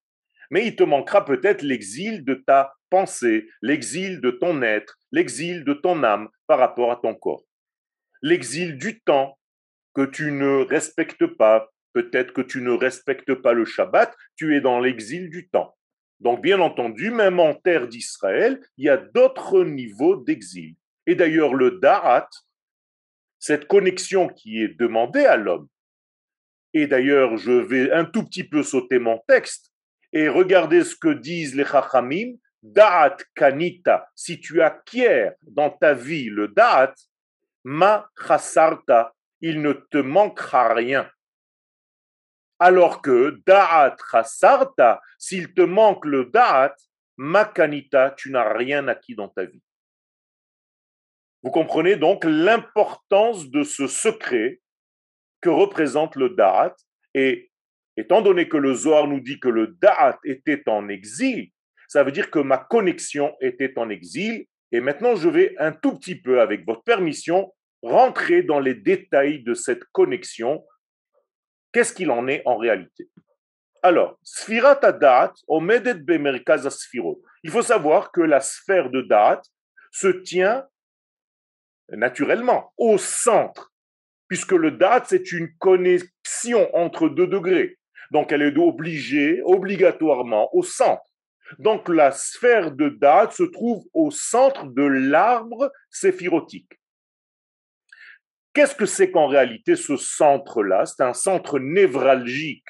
Mais 0.49 0.65
il 0.65 0.75
te 0.75 0.83
manquera 0.83 1.25
peut-être 1.25 1.61
l'exil 1.61 2.25
de 2.25 2.33
ta 2.33 2.73
pensée, 2.89 3.47
l'exil 3.61 4.19
de 4.19 4.31
ton 4.31 4.63
être, 4.63 4.97
l'exil 5.11 5.63
de 5.63 5.73
ton 5.73 6.03
âme 6.03 6.27
par 6.47 6.57
rapport 6.57 6.91
à 6.91 6.95
ton 6.95 7.13
corps. 7.13 7.43
L'exil 8.23 8.77
du 8.77 8.99
temps 9.01 9.37
que 9.93 10.05
tu 10.05 10.31
ne 10.31 10.65
respectes 10.65 11.27
pas, 11.27 11.69
peut-être 11.93 12.33
que 12.33 12.41
tu 12.41 12.61
ne 12.61 12.71
respectes 12.71 13.35
pas 13.35 13.53
le 13.53 13.65
Shabbat, 13.65 14.15
tu 14.35 14.55
es 14.55 14.61
dans 14.61 14.79
l'exil 14.79 15.29
du 15.29 15.49
temps. 15.49 15.77
Donc 16.19 16.41
bien 16.41 16.59
entendu, 16.59 17.11
même 17.11 17.39
en 17.39 17.53
terre 17.53 17.87
d'Israël, 17.87 18.59
il 18.77 18.85
y 18.85 18.89
a 18.89 18.97
d'autres 18.97 19.63
niveaux 19.63 20.17
d'exil. 20.17 20.75
Et 21.07 21.15
d'ailleurs, 21.15 21.53
le 21.53 21.79
Da'at, 21.79 22.29
cette 23.39 23.67
connexion 23.67 24.27
qui 24.27 24.61
est 24.61 24.79
demandée 24.79 25.25
à 25.25 25.37
l'homme, 25.37 25.67
et 26.73 26.87
d'ailleurs, 26.87 27.37
je 27.37 27.51
vais 27.51 27.91
un 27.91 28.05
tout 28.05 28.23
petit 28.23 28.43
peu 28.43 28.63
sauter 28.63 28.99
mon 28.99 29.19
texte 29.27 29.71
et 30.13 30.27
regarder 30.27 30.83
ce 30.83 30.95
que 30.95 31.13
disent 31.13 31.55
les 31.55 31.65
Chachamim. 31.65 32.35
Da'at 32.61 33.15
kanita, 33.35 34.09
si 34.15 34.41
tu 34.41 34.61
acquiers 34.61 35.31
dans 35.43 35.69
ta 35.69 35.93
vie 35.93 36.25
le 36.25 36.49
Da'at, 36.49 36.93
ma 37.63 38.09
chasarta, 38.27 39.13
il 39.39 39.61
ne 39.61 39.71
te 39.71 39.97
manquera 39.97 40.73
rien. 40.73 41.09
Alors 42.59 43.01
que 43.01 43.41
Da'at 43.45 43.95
chasarta, 44.11 45.01
s'il 45.17 45.53
te 45.53 45.61
manque 45.61 46.05
le 46.05 46.25
Da'at, 46.25 46.75
ma 47.17 47.45
kanita, 47.45 48.11
tu 48.11 48.31
n'as 48.31 48.53
rien 48.53 48.87
acquis 48.87 49.15
dans 49.15 49.29
ta 49.29 49.45
vie. 49.45 49.61
Vous 51.41 51.51
comprenez 51.51 51.95
donc 51.95 52.25
l'importance 52.25 53.49
de 53.49 53.63
ce 53.63 53.87
secret 53.87 54.59
que 55.41 55.49
représente 55.49 56.15
le 56.15 56.29
Da'at. 56.29 56.75
Et 57.13 57.51
étant 57.95 58.21
donné 58.21 58.49
que 58.49 58.57
le 58.57 58.73
Zohar 58.73 59.07
nous 59.07 59.21
dit 59.21 59.39
que 59.39 59.47
le 59.47 59.67
Da'at 59.81 60.19
était 60.25 60.67
en 60.67 60.89
exil, 60.89 61.51
ça 61.87 62.03
veut 62.03 62.11
dire 62.11 62.29
que 62.29 62.39
ma 62.39 62.57
connexion 62.57 63.35
était 63.41 63.77
en 63.77 63.89
exil. 63.89 64.45
Et 64.71 64.79
maintenant, 64.79 65.15
je 65.15 65.27
vais 65.27 65.55
un 65.57 65.71
tout 65.71 65.97
petit 65.97 66.15
peu, 66.15 66.39
avec 66.39 66.65
votre 66.65 66.83
permission, 66.83 67.51
rentrer 67.81 68.43
dans 68.43 68.59
les 68.59 68.75
détails 68.75 69.43
de 69.43 69.53
cette 69.53 69.83
connexion. 69.91 70.63
Qu'est-ce 71.71 71.93
qu'il 71.93 72.11
en 72.11 72.27
est 72.27 72.41
en 72.45 72.57
réalité? 72.57 73.09
Alors, 73.81 74.19
Sfirat 74.23 74.75
Da'at, 74.75 75.33
Omedet 75.47 75.95
Bemerkaz. 75.95 76.67
Il 77.43 77.51
faut 77.51 77.61
savoir 77.61 78.11
que 78.11 78.21
la 78.21 78.41
sphère 78.41 78.89
de 78.89 79.01
Da'at 79.01 79.41
se 79.91 80.07
tient 80.07 80.65
naturellement 81.91 82.73
au 82.77 82.97
centre, 82.97 83.73
puisque 84.27 84.51
le 84.51 84.71
date, 84.71 85.07
c'est 85.09 85.31
une 85.31 85.49
connexion 85.57 86.69
entre 86.75 87.09
deux 87.09 87.27
degrés. 87.27 87.77
Donc, 88.11 88.31
elle 88.31 88.41
est 88.41 88.57
obligée, 88.57 89.41
obligatoirement, 89.43 90.49
au 90.53 90.63
centre. 90.63 91.03
Donc, 91.57 91.89
la 91.89 92.11
sphère 92.11 92.71
de 92.71 92.89
date 92.89 93.33
se 93.33 93.43
trouve 93.43 93.83
au 93.93 94.11
centre 94.11 94.65
de 94.65 94.83
l'arbre 94.83 95.71
séphirotique. 95.89 96.78
Qu'est-ce 98.59 98.75
que 98.75 98.85
c'est 98.85 99.09
qu'en 99.09 99.27
réalité 99.27 99.77
ce 99.77 99.95
centre-là? 99.95 100.85
C'est 100.85 101.01
un 101.01 101.13
centre 101.13 101.59
névralgique. 101.59 102.67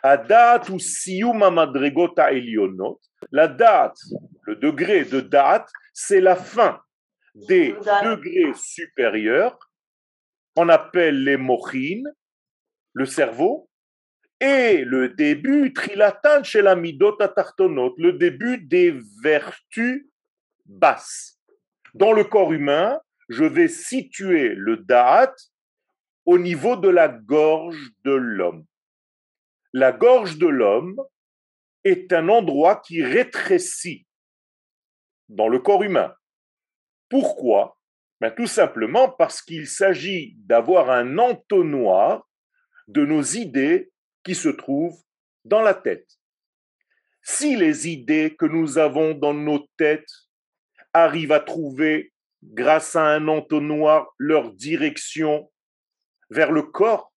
À 0.00 0.16
date 0.16 0.68
ou 0.68 0.78
siyuma 0.78 1.50
madregota 1.50 2.30
elionot, 2.30 3.00
la 3.32 3.48
date, 3.48 3.98
le 4.42 4.54
degré 4.54 5.04
de 5.04 5.18
date, 5.18 5.68
c'est 5.92 6.20
la 6.20 6.36
fin 6.36 6.80
des 7.34 7.72
degrés 8.04 8.52
supérieurs 8.54 9.58
qu'on 10.54 10.68
appelle 10.68 11.24
les 11.24 11.36
mochines, 11.36 12.08
le 12.92 13.04
cerveau, 13.04 13.68
et 14.38 14.84
le 14.84 15.08
début 15.08 15.72
trilatan 15.72 16.44
chez 16.44 16.62
la 16.62 16.76
midota 16.76 17.26
tartonot, 17.26 17.96
le 17.98 18.12
début 18.12 18.58
des 18.58 18.96
vertus 19.24 20.06
basses. 20.66 21.40
Dans 21.94 22.12
le 22.12 22.22
corps 22.22 22.52
humain, 22.52 23.00
je 23.28 23.44
vais 23.44 23.68
situer 23.68 24.54
le 24.54 24.78
da'at 24.78 25.34
au 26.24 26.38
niveau 26.38 26.76
de 26.76 26.88
la 26.88 27.08
gorge 27.08 27.90
de 28.04 28.12
l'homme. 28.12 28.64
La 29.72 29.92
gorge 29.92 30.38
de 30.38 30.46
l'homme 30.46 31.00
est 31.84 32.12
un 32.12 32.28
endroit 32.28 32.80
qui 32.80 33.02
rétrécit 33.02 34.06
dans 35.28 35.48
le 35.48 35.58
corps 35.58 35.82
humain. 35.82 36.14
Pourquoi? 37.08 37.78
Ben, 38.20 38.30
Tout 38.30 38.46
simplement 38.46 39.08
parce 39.08 39.42
qu'il 39.42 39.66
s'agit 39.66 40.34
d'avoir 40.38 40.90
un 40.90 41.18
entonnoir 41.18 42.26
de 42.88 43.04
nos 43.04 43.22
idées 43.22 43.92
qui 44.24 44.34
se 44.34 44.48
trouvent 44.48 45.00
dans 45.44 45.62
la 45.62 45.74
tête. 45.74 46.08
Si 47.22 47.56
les 47.56 47.88
idées 47.88 48.36
que 48.36 48.46
nous 48.46 48.78
avons 48.78 49.14
dans 49.14 49.34
nos 49.34 49.66
têtes 49.76 50.10
arrivent 50.92 51.32
à 51.32 51.40
trouver, 51.40 52.12
grâce 52.52 52.96
à 52.96 53.04
un 53.04 53.28
entonnoir, 53.28 54.14
leur 54.18 54.52
direction 54.52 55.50
vers 56.30 56.52
le 56.52 56.62
corps, 56.62 57.12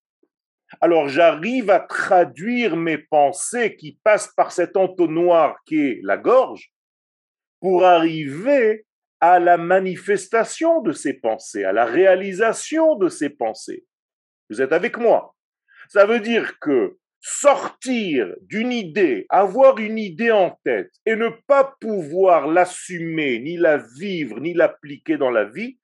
alors 0.81 1.09
j'arrive 1.09 1.69
à 1.69 1.79
traduire 1.79 2.75
mes 2.75 2.97
pensées 2.97 3.75
qui 3.75 3.99
passent 4.03 4.33
par 4.35 4.51
cet 4.51 4.77
entonnoir 4.77 5.57
qui 5.65 5.79
est 5.79 5.99
la 6.03 6.17
gorge 6.17 6.71
pour 7.59 7.85
arriver 7.85 8.85
à 9.19 9.39
la 9.39 9.57
manifestation 9.57 10.81
de 10.81 10.91
ces 10.91 11.13
pensées, 11.13 11.63
à 11.63 11.73
la 11.73 11.85
réalisation 11.85 12.95
de 12.95 13.09
ces 13.09 13.29
pensées. 13.29 13.85
Vous 14.49 14.61
êtes 14.61 14.71
avec 14.71 14.97
moi 14.97 15.35
Ça 15.89 16.05
veut 16.05 16.19
dire 16.19 16.59
que 16.59 16.97
sortir 17.21 18.33
d'une 18.41 18.71
idée, 18.71 19.25
avoir 19.29 19.77
une 19.77 19.97
idée 19.97 20.31
en 20.31 20.57
tête 20.63 20.91
et 21.05 21.15
ne 21.15 21.29
pas 21.47 21.75
pouvoir 21.79 22.47
l'assumer, 22.47 23.39
ni 23.39 23.57
la 23.57 23.77
vivre, 23.77 24.39
ni 24.39 24.53
l'appliquer 24.53 25.17
dans 25.17 25.31
la 25.31 25.45
vie, 25.45 25.77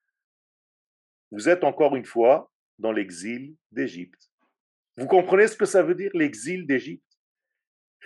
vous 1.31 1.49
êtes 1.49 1.63
encore 1.63 1.95
une 1.95 2.05
fois 2.05 2.51
dans 2.79 2.91
l'exil 2.91 3.55
d'Égypte. 3.71 4.31
Vous 4.97 5.07
comprenez 5.07 5.47
ce 5.47 5.57
que 5.57 5.65
ça 5.65 5.83
veut 5.83 5.95
dire, 5.95 6.11
l'exil 6.13 6.65
d'Égypte? 6.65 7.03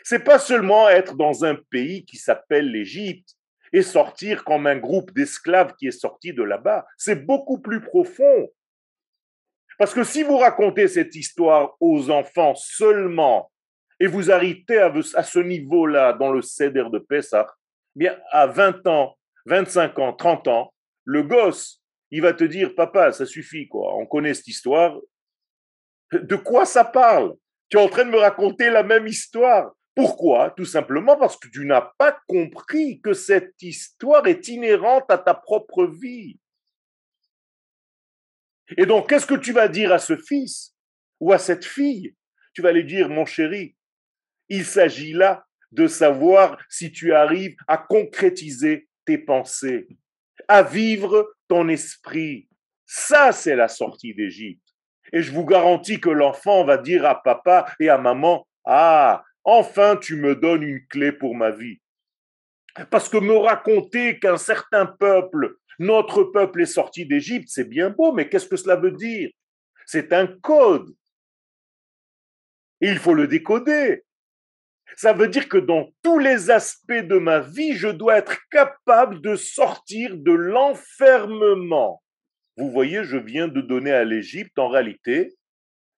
C'est 0.04 0.24
pas 0.24 0.40
seulement 0.40 0.90
être 0.90 1.16
dans 1.16 1.46
un 1.46 1.56
pays 1.56 2.06
qui 2.06 2.18
s'appelle 2.18 2.72
l'Égypte 2.72 3.36
et 3.72 3.82
sortir 3.82 4.44
comme 4.44 4.66
un 4.66 4.78
groupe 4.78 5.14
d'esclaves 5.14 5.76
qui 5.76 5.88
est 5.88 5.92
sorti 5.92 6.34
de 6.34 6.42
là-bas. 6.42 6.88
C'est 6.98 7.26
beaucoup 7.26 7.60
plus 7.60 7.82
profond. 7.82 8.50
Parce 9.80 9.94
que 9.94 10.04
si 10.04 10.24
vous 10.24 10.38
racontez 10.38 10.90
cette 10.90 11.16
histoire 11.16 11.78
aux 11.80 12.12
enfants 12.12 12.54
seulement 12.54 13.50
et 13.98 14.08
vous 14.08 14.30
arrêtez 14.30 14.78
à, 14.78 15.24
ce 15.24 15.40
niveau-là 15.40 16.12
dans 16.12 16.34
le 16.34 16.42
céder 16.42 16.84
de 16.92 17.00
Pessah, 17.00 17.48
bien 17.96 18.20
à 18.30 18.46
20 18.46 18.86
ans, 18.88 19.18
25 19.46 19.98
ans, 20.00 20.14
30 20.14 20.48
ans, 20.50 20.74
le 21.06 21.24
gosse, 21.24 21.82
il 22.12 22.22
va 22.22 22.34
te 22.34 22.44
dire 22.44 22.76
papa, 22.76 23.14
ça 23.14 23.26
suffit 23.26 23.70
quoi, 23.70 23.96
on 23.96 24.06
connaît 24.06 24.34
cette 24.34 24.50
histoire. 24.50 25.00
De 26.12 26.36
quoi 26.36 26.66
ça 26.66 26.84
parle? 26.84 27.36
Tu 27.70 27.78
es 27.78 27.82
en 27.82 27.88
train 27.88 28.04
de 28.04 28.12
me 28.12 28.18
raconter 28.18 28.70
la 28.70 28.84
même 28.84 29.08
histoire. 29.08 29.72
Pourquoi? 29.96 30.50
Tout 30.58 30.66
simplement 30.66 31.16
parce 31.16 31.38
que 31.38 31.48
tu 31.48 31.66
n'as 31.66 31.90
pas 31.98 32.20
compris 32.28 33.00
que 33.00 33.14
cette 33.14 33.62
histoire 33.62 34.28
est 34.28 34.46
inhérente 34.50 35.06
à 35.08 35.18
ta 35.18 35.34
propre 35.34 35.86
vie. 35.86 36.38
Et 38.78 38.86
donc, 38.86 39.10
qu'est-ce 39.10 39.26
que 39.26 39.36
tu 39.36 39.52
vas 39.52 39.68
dire 39.68 39.92
à 39.92 40.00
ce 40.00 40.16
fils 40.16 40.76
ou 41.20 41.32
à 41.32 41.38
cette 41.38 41.66
fille? 41.66 42.16
Tu 42.54 42.62
vas 42.62 42.72
lui 42.72 42.84
dire, 42.84 43.10
mon 43.10 43.26
chéri, 43.26 43.76
il 44.48 44.66
s'agit 44.66 45.14
là 45.14 45.46
de 45.72 45.88
savoir 45.88 46.58
si 46.70 46.92
tu 46.92 47.14
arrives 47.14 47.56
à 47.68 47.78
concrétiser 47.78 48.88
tes 49.06 49.18
pensées, 49.18 49.88
à 50.48 50.64
vivre 50.64 51.36
ton 51.48 51.68
esprit. 51.68 52.50
Ça, 52.86 53.32
c'est 53.32 53.56
la 53.56 53.68
sortie 53.68 54.16
d'Égypte. 54.16 54.64
Et 55.14 55.22
je 55.22 55.32
vous 55.32 55.46
garantis 55.46 56.00
que 56.00 56.10
l'enfant 56.10 56.64
va 56.64 56.78
dire 56.78 57.06
à 57.06 57.22
papa 57.22 57.66
et 57.80 57.90
à 57.90 57.98
maman, 57.98 58.48
ah, 58.66 59.24
Enfin, 59.44 59.96
tu 59.96 60.16
me 60.16 60.36
donnes 60.36 60.64
une 60.64 60.86
clé 60.88 61.12
pour 61.12 61.36
ma 61.36 61.50
vie. 61.50 61.80
Parce 62.92 63.10
que 63.10 63.18
me 63.18 63.36
raconter 63.36 64.20
qu'un 64.20 64.38
certain 64.38 64.86
peuple, 64.86 65.56
notre 65.80 66.24
peuple 66.24 66.62
est 66.62 66.66
sorti 66.66 67.06
d'Égypte, 67.06 67.48
c'est 67.50 67.68
bien 67.68 67.90
beau, 67.90 68.14
mais 68.14 68.30
qu'est-ce 68.30 68.48
que 68.48 68.58
cela 68.58 68.76
veut 68.76 68.92
dire? 68.92 69.32
C'est 69.86 70.14
un 70.14 70.28
code. 70.28 70.94
Et 72.82 72.90
il 72.90 73.00
faut 73.00 73.14
le 73.14 73.28
décoder. 73.28 74.04
Ça 74.96 75.14
veut 75.14 75.28
dire 75.28 75.48
que 75.48 75.58
dans 75.58 75.94
tous 76.04 76.20
les 76.20 76.50
aspects 76.50 76.92
de 76.92 77.18
ma 77.18 77.40
vie, 77.40 77.74
je 77.74 77.88
dois 77.88 78.18
être 78.18 78.38
capable 78.52 79.22
de 79.22 79.36
sortir 79.36 80.18
de 80.18 80.32
l'enfermement. 80.32 82.04
Vous 82.58 82.72
voyez, 82.72 83.04
je 83.04 83.18
viens 83.18 83.48
de 83.48 83.62
donner 83.62 83.92
à 83.92 84.04
l'Égypte 84.04 84.60
en 84.60 84.68
réalité 84.68 85.34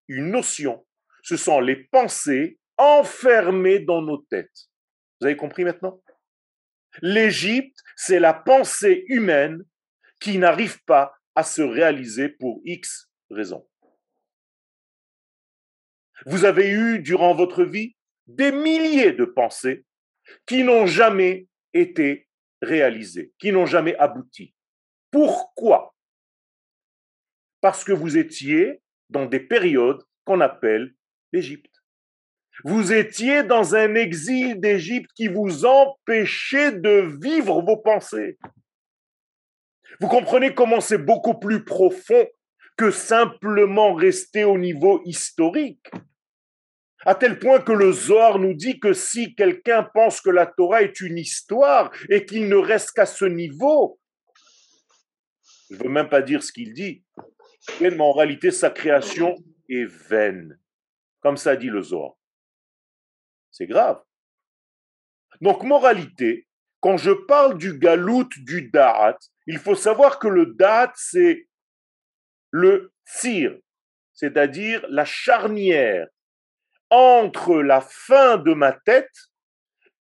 une 0.08 0.30
notion. 0.30 0.86
Ce 1.24 1.38
sont 1.38 1.60
les 1.60 1.76
pensées 1.76 2.60
enfermées 2.78 3.80
dans 3.80 4.02
nos 4.02 4.18
têtes. 4.18 4.70
Vous 5.20 5.28
avez 5.28 5.36
compris 5.36 5.64
maintenant? 5.64 6.02
L'Égypte, 7.02 7.78
c'est 7.96 8.20
la 8.20 8.34
pensée 8.34 9.06
humaine 9.08 9.64
qui 10.22 10.38
n'arrive 10.38 10.82
pas 10.86 11.14
à 11.36 11.44
se 11.44 11.62
réaliser 11.62 12.30
pour 12.30 12.62
X 12.64 13.10
raisons. 13.30 13.68
Vous 16.26 16.46
avez 16.46 16.70
eu 16.70 17.00
durant 17.00 17.34
votre 17.34 17.64
vie 17.64 17.96
des 18.28 18.52
milliers 18.52 19.12
de 19.12 19.26
pensées 19.26 19.84
qui 20.46 20.64
n'ont 20.64 20.86
jamais 20.86 21.48
été 21.74 22.30
réalisées, 22.62 23.34
qui 23.40 23.52
n'ont 23.52 23.66
jamais 23.66 23.96
abouti. 23.98 24.54
Pourquoi? 25.10 25.96
Parce 27.60 27.84
que 27.84 27.92
vous 27.92 28.18
étiez 28.18 28.82
dans 29.10 29.26
des 29.26 29.40
périodes 29.40 30.04
qu'on 30.24 30.42
appelle 30.42 30.94
l'Égypte. 31.34 31.84
Vous 32.64 32.94
étiez 32.94 33.44
dans 33.44 33.76
un 33.76 33.96
exil 33.96 34.60
d'Égypte 34.60 35.10
qui 35.16 35.28
vous 35.28 35.66
empêchait 35.66 36.74
de 36.74 37.18
vivre 37.22 37.62
vos 37.62 37.78
pensées. 37.78 38.38
Vous 40.00 40.08
comprenez 40.08 40.54
comment 40.54 40.82
c'est 40.82 40.98
beaucoup 40.98 41.40
plus 41.40 41.64
profond 41.64 42.28
que 42.78 42.92
simplement 42.92 43.94
rester 43.94 44.44
au 44.44 44.58
niveau 44.58 45.02
historique? 45.06 45.86
À 47.06 47.16
tel 47.16 47.40
point 47.40 47.60
que 47.60 47.72
le 47.72 47.92
Zohar 47.92 48.38
nous 48.38 48.54
dit 48.54 48.80
que 48.80 48.94
si 48.94 49.34
quelqu'un 49.34 49.84
pense 49.94 50.22
que 50.22 50.30
la 50.30 50.46
Torah 50.46 50.84
est 50.84 51.02
une 51.02 51.18
histoire 51.18 51.92
et 52.10 52.26
qu'il 52.26 52.48
ne 52.48 52.56
reste 52.56 52.92
qu'à 52.92 53.08
ce 53.08 53.26
niveau, 53.26 54.00
je 55.70 55.76
ne 55.76 55.84
veux 55.84 55.90
même 55.90 56.10
pas 56.10 56.22
dire 56.22 56.44
ce 56.44 56.52
qu'il 56.52 56.74
dit, 56.74 57.04
mais 57.80 58.00
en 58.00 58.12
réalité 58.12 58.52
sa 58.52 58.70
création 58.70 59.36
est 59.68 59.86
vaine. 59.86 60.60
Comme 61.22 61.38
ça 61.38 61.56
dit 61.56 61.70
le 61.70 61.82
Zohar. 61.82 62.14
C'est 63.52 63.68
grave. 63.68 64.02
Donc, 65.42 65.64
moralité, 65.64 66.48
quand 66.80 66.98
je 66.98 67.12
parle 67.12 67.58
du 67.58 67.78
galout 67.78 68.30
du 68.38 68.70
Da'at, 68.70 69.18
il 69.48 69.58
faut 69.58 69.76
savoir 69.76 70.20
que 70.20 70.28
le 70.28 70.48
Da'at, 70.48 70.94
c'est 70.96 71.48
le 72.52 72.92
tir, 73.20 73.58
c'est-à-dire 74.14 74.86
la 74.90 75.06
charnière 75.06 76.08
entre 76.90 77.62
la 77.62 77.82
fin 77.82 78.38
de 78.38 78.54
ma 78.54 78.74
tête 78.74 79.32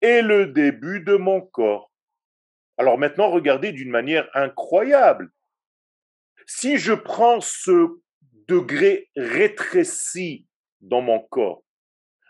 et 0.03 0.23
le 0.23 0.47
début 0.47 1.01
de 1.01 1.17
mon 1.17 1.41
corps. 1.41 1.91
Alors 2.77 2.99
maintenant, 2.99 3.31
regardez 3.31 3.73
d'une 3.73 3.91
manière 3.91 4.29
incroyable. 4.35 5.31
Si 6.47 6.79
je 6.79 6.93
prends 6.93 7.41
ce 7.41 7.89
degré 8.49 9.09
rétréci 9.15 10.47
dans 10.81 11.01
mon 11.01 11.21
corps, 11.21 11.63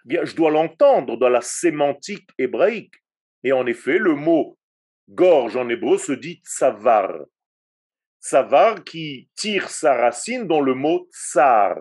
bien, 0.05 0.25
je 0.25 0.35
dois 0.35 0.50
l'entendre 0.50 1.17
dans 1.17 1.29
la 1.29 1.40
sémantique 1.40 2.29
hébraïque. 2.37 2.95
Et 3.45 3.52
en 3.52 3.67
effet, 3.67 3.99
le 3.99 4.14
mot 4.14 4.59
gorge 5.11 5.57
en 5.57 5.69
hébreu 5.69 5.99
se 5.99 6.12
dit 6.12 6.40
tsavar. 6.45 7.12
Tsavar 8.21 8.85
qui 8.85 9.29
tire 9.35 9.69
sa 9.69 9.95
racine 9.95 10.47
dans 10.47 10.61
le 10.61 10.75
mot 10.75 11.08
tsar. 11.13 11.76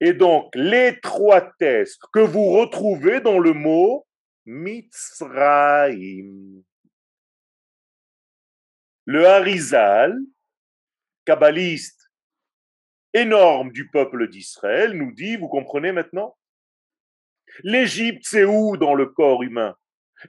Et 0.00 0.12
donc, 0.12 0.54
l'étroitesse 0.54 1.98
que 2.12 2.20
vous 2.20 2.50
retrouvez 2.50 3.20
dans 3.20 3.38
le 3.38 3.52
mot 3.52 4.06
Mitzraim. 4.46 5.92
Le 9.06 9.26
Harizal, 9.26 10.18
kabbaliste 11.24 12.10
énorme 13.12 13.70
du 13.70 13.88
peuple 13.88 14.28
d'Israël, 14.28 14.92
nous 14.92 15.12
dit, 15.12 15.36
vous 15.36 15.48
comprenez 15.48 15.92
maintenant? 15.92 16.36
L'Égypte, 17.62 18.24
c'est 18.24 18.44
où 18.44 18.76
dans 18.76 18.94
le 18.94 19.06
corps 19.06 19.42
humain? 19.42 19.76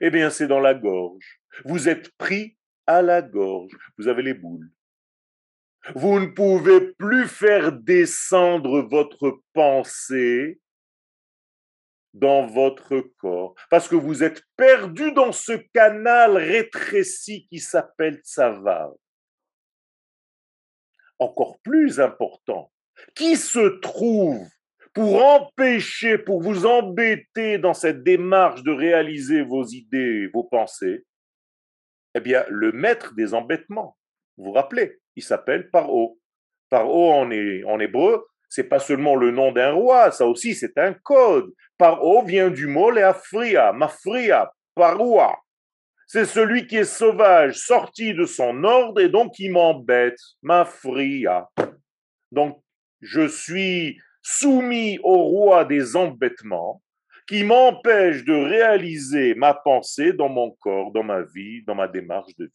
Eh 0.00 0.10
bien, 0.10 0.30
c'est 0.30 0.46
dans 0.46 0.60
la 0.60 0.74
gorge. 0.74 1.40
Vous 1.64 1.88
êtes 1.88 2.10
pris 2.16 2.56
à 2.86 3.02
la 3.02 3.22
gorge. 3.22 3.72
Vous 3.98 4.08
avez 4.08 4.22
les 4.22 4.34
boules. 4.34 4.70
Vous 5.94 6.18
ne 6.18 6.26
pouvez 6.26 6.92
plus 6.94 7.28
faire 7.28 7.72
descendre 7.72 8.82
votre 8.82 9.40
pensée 9.52 10.60
dans 12.12 12.46
votre 12.46 13.00
corps, 13.18 13.54
parce 13.68 13.88
que 13.88 13.94
vous 13.94 14.22
êtes 14.22 14.42
perdu 14.56 15.12
dans 15.12 15.32
ce 15.32 15.52
canal 15.52 16.38
rétréci 16.38 17.46
qui 17.48 17.60
s'appelle 17.60 18.20
Tsavar. 18.22 18.92
Encore 21.18 21.58
plus 21.60 22.00
important, 22.00 22.72
qui 23.14 23.36
se 23.36 23.78
trouve 23.80 24.48
pour 24.96 25.22
empêcher, 25.22 26.16
pour 26.16 26.40
vous 26.40 26.64
embêter 26.64 27.58
dans 27.58 27.74
cette 27.74 28.02
démarche 28.02 28.62
de 28.62 28.70
réaliser 28.70 29.42
vos 29.42 29.62
idées, 29.62 30.26
vos 30.32 30.44
pensées, 30.44 31.04
eh 32.14 32.20
bien, 32.20 32.46
le 32.48 32.72
maître 32.72 33.12
des 33.14 33.34
embêtements, 33.34 33.98
vous 34.38 34.44
vous 34.44 34.52
rappelez, 34.52 34.98
il 35.14 35.22
s'appelle 35.22 35.68
Paro. 35.70 36.18
Paro 36.70 37.12
en, 37.12 37.26
en 37.26 37.78
hébreu, 37.78 38.26
c'est 38.48 38.70
pas 38.70 38.78
seulement 38.78 39.16
le 39.16 39.30
nom 39.32 39.52
d'un 39.52 39.72
roi, 39.72 40.12
ça 40.12 40.26
aussi 40.26 40.54
c'est 40.54 40.78
un 40.78 40.94
code. 40.94 41.52
Paro 41.76 42.24
vient 42.24 42.48
du 42.48 42.66
mot 42.66 42.90
leafria, 42.90 43.74
mafria, 43.74 44.50
paroa. 44.74 45.36
C'est 46.06 46.24
celui 46.24 46.66
qui 46.66 46.78
est 46.78 46.84
sauvage, 46.84 47.56
sorti 47.58 48.14
de 48.14 48.24
son 48.24 48.64
ordre 48.64 48.98
et 49.02 49.10
donc 49.10 49.34
qui 49.34 49.50
m'embête, 49.50 50.16
mafria. 50.40 51.50
Donc 52.32 52.62
je 53.02 53.28
suis 53.28 53.98
soumis 54.28 54.98
au 55.04 55.18
roi 55.18 55.64
des 55.64 55.94
embêtements 55.94 56.82
qui 57.28 57.44
m'empêche 57.44 58.24
de 58.24 58.34
réaliser 58.34 59.36
ma 59.36 59.54
pensée 59.54 60.12
dans 60.12 60.28
mon 60.28 60.50
corps, 60.50 60.90
dans 60.90 61.04
ma 61.04 61.22
vie, 61.22 61.62
dans 61.62 61.76
ma 61.76 61.86
démarche 61.86 62.34
de 62.36 62.46
vie. 62.46 62.50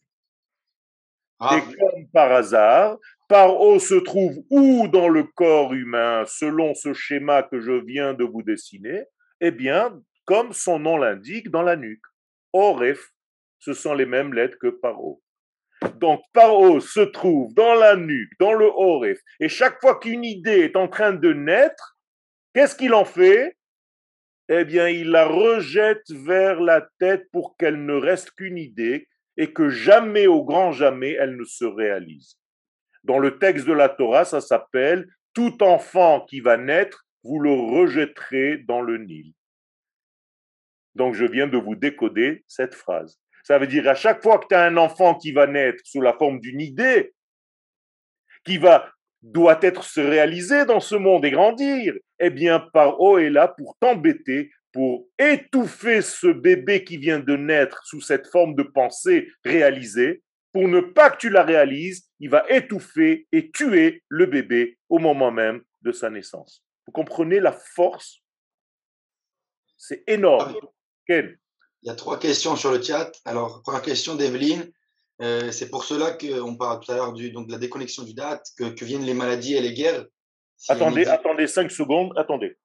Ah. 1.40 1.56
Et 1.56 1.76
comme 1.76 2.06
par 2.12 2.30
hasard, 2.30 2.98
Paro 3.26 3.78
se 3.78 3.94
trouve 3.94 4.36
où 4.50 4.86
dans 4.88 5.08
le 5.08 5.24
corps 5.24 5.72
humain, 5.72 6.24
selon 6.26 6.74
ce 6.74 6.92
schéma 6.92 7.42
que 7.42 7.58
je 7.58 7.72
viens 7.72 8.12
de 8.12 8.24
vous 8.24 8.42
dessiner? 8.42 9.04
Eh 9.40 9.50
bien, 9.50 9.98
comme 10.26 10.52
son 10.52 10.78
nom 10.78 10.98
l'indique, 10.98 11.50
dans 11.50 11.62
la 11.62 11.76
nuque. 11.76 12.04
Oref, 12.52 13.12
ce 13.60 13.72
sont 13.72 13.94
les 13.94 14.06
mêmes 14.06 14.34
lettres 14.34 14.58
que 14.58 14.68
Paro. 14.68 15.22
Donc, 15.98 16.22
Paro 16.32 16.80
se 16.80 17.00
trouve 17.00 17.52
dans 17.54 17.74
la 17.74 17.96
nuque, 17.96 18.32
dans 18.38 18.52
le 18.52 18.66
Oref. 18.66 19.18
Et 19.40 19.48
chaque 19.48 19.80
fois 19.80 19.98
qu'une 19.98 20.24
idée 20.24 20.60
est 20.60 20.76
en 20.76 20.88
train 20.88 21.12
de 21.12 21.32
naître, 21.32 21.96
qu'est-ce 22.54 22.76
qu'il 22.76 22.94
en 22.94 23.04
fait? 23.04 23.56
Eh 24.48 24.64
bien, 24.64 24.88
il 24.88 25.10
la 25.10 25.26
rejette 25.26 26.10
vers 26.10 26.60
la 26.60 26.86
tête 26.98 27.30
pour 27.32 27.56
qu'elle 27.56 27.84
ne 27.84 27.94
reste 27.94 28.32
qu'une 28.32 28.58
idée 28.58 29.08
et 29.36 29.52
que 29.52 29.68
jamais, 29.68 30.26
au 30.26 30.44
grand 30.44 30.72
jamais, 30.72 31.12
elle 31.12 31.36
ne 31.36 31.44
se 31.44 31.64
réalise. 31.64 32.36
Dans 33.04 33.18
le 33.18 33.38
texte 33.38 33.66
de 33.66 33.72
la 33.72 33.88
Torah, 33.88 34.24
ça 34.24 34.40
s'appelle 34.40 35.08
Tout 35.34 35.62
enfant 35.62 36.26
qui 36.28 36.40
va 36.40 36.56
naître, 36.56 37.06
vous 37.24 37.38
le 37.38 37.52
rejetterez 37.52 38.58
dans 38.58 38.80
le 38.80 38.98
Nil. 38.98 39.32
Donc 40.94 41.14
je 41.14 41.24
viens 41.24 41.46
de 41.46 41.56
vous 41.56 41.74
décoder 41.74 42.44
cette 42.46 42.74
phrase. 42.74 43.21
Ça 43.44 43.58
veut 43.58 43.66
dire 43.66 43.88
à 43.88 43.94
chaque 43.94 44.22
fois 44.22 44.38
que 44.38 44.46
tu 44.48 44.54
as 44.54 44.64
un 44.64 44.76
enfant 44.76 45.14
qui 45.14 45.32
va 45.32 45.46
naître 45.46 45.82
sous 45.84 46.00
la 46.00 46.12
forme 46.12 46.40
d'une 46.40 46.60
idée, 46.60 47.12
qui 48.44 48.58
va 48.58 48.92
doit 49.22 49.58
être 49.62 49.84
se 49.84 50.00
réaliser 50.00 50.64
dans 50.64 50.80
ce 50.80 50.96
monde 50.96 51.24
et 51.24 51.30
grandir, 51.30 51.94
eh 52.18 52.30
bien 52.30 52.58
Paro 52.72 53.18
est 53.18 53.30
là 53.30 53.48
pour 53.48 53.76
t'embêter, 53.78 54.50
pour 54.72 55.06
étouffer 55.18 56.02
ce 56.02 56.26
bébé 56.26 56.82
qui 56.82 56.96
vient 56.96 57.20
de 57.20 57.36
naître 57.36 57.84
sous 57.86 58.00
cette 58.00 58.26
forme 58.26 58.54
de 58.54 58.64
pensée 58.64 59.28
réalisée, 59.44 60.22
pour 60.52 60.68
ne 60.68 60.80
pas 60.80 61.10
que 61.10 61.18
tu 61.18 61.30
la 61.30 61.44
réalises, 61.44 62.10
il 62.20 62.30
va 62.30 62.44
étouffer 62.48 63.26
et 63.32 63.50
tuer 63.50 64.02
le 64.08 64.26
bébé 64.26 64.78
au 64.88 64.98
moment 64.98 65.30
même 65.30 65.62
de 65.82 65.92
sa 65.92 66.10
naissance. 66.10 66.64
Vous 66.86 66.92
comprenez 66.92 67.40
la 67.40 67.52
force? 67.52 68.18
C'est 69.78 70.04
énorme. 70.06 70.54
Il 71.82 71.88
y 71.88 71.90
a 71.90 71.94
trois 71.94 72.18
questions 72.18 72.56
sur 72.56 72.70
le 72.70 72.80
chat. 72.80 73.10
Alors, 73.24 73.62
première 73.62 73.82
question 73.82 74.14
d'Evelyne. 74.14 74.70
Euh, 75.20 75.50
c'est 75.50 75.68
pour 75.68 75.84
cela 75.84 76.12
qu'on 76.12 76.56
parle 76.56 76.80
tout 76.80 76.90
à 76.90 76.96
l'heure 76.96 77.12
donc, 77.12 77.46
de 77.46 77.52
la 77.52 77.58
déconnexion 77.58 78.02
du 78.02 78.14
date, 78.14 78.46
que, 78.56 78.84
viennent 78.84 79.04
les 79.04 79.14
maladies 79.14 79.54
et 79.54 79.60
les 79.60 79.74
guerres. 79.74 80.06
attendez, 80.68 81.06
attendez 81.06 81.46
cinq 81.46 81.70
secondes, 81.70 82.12
attendez. 82.16 82.56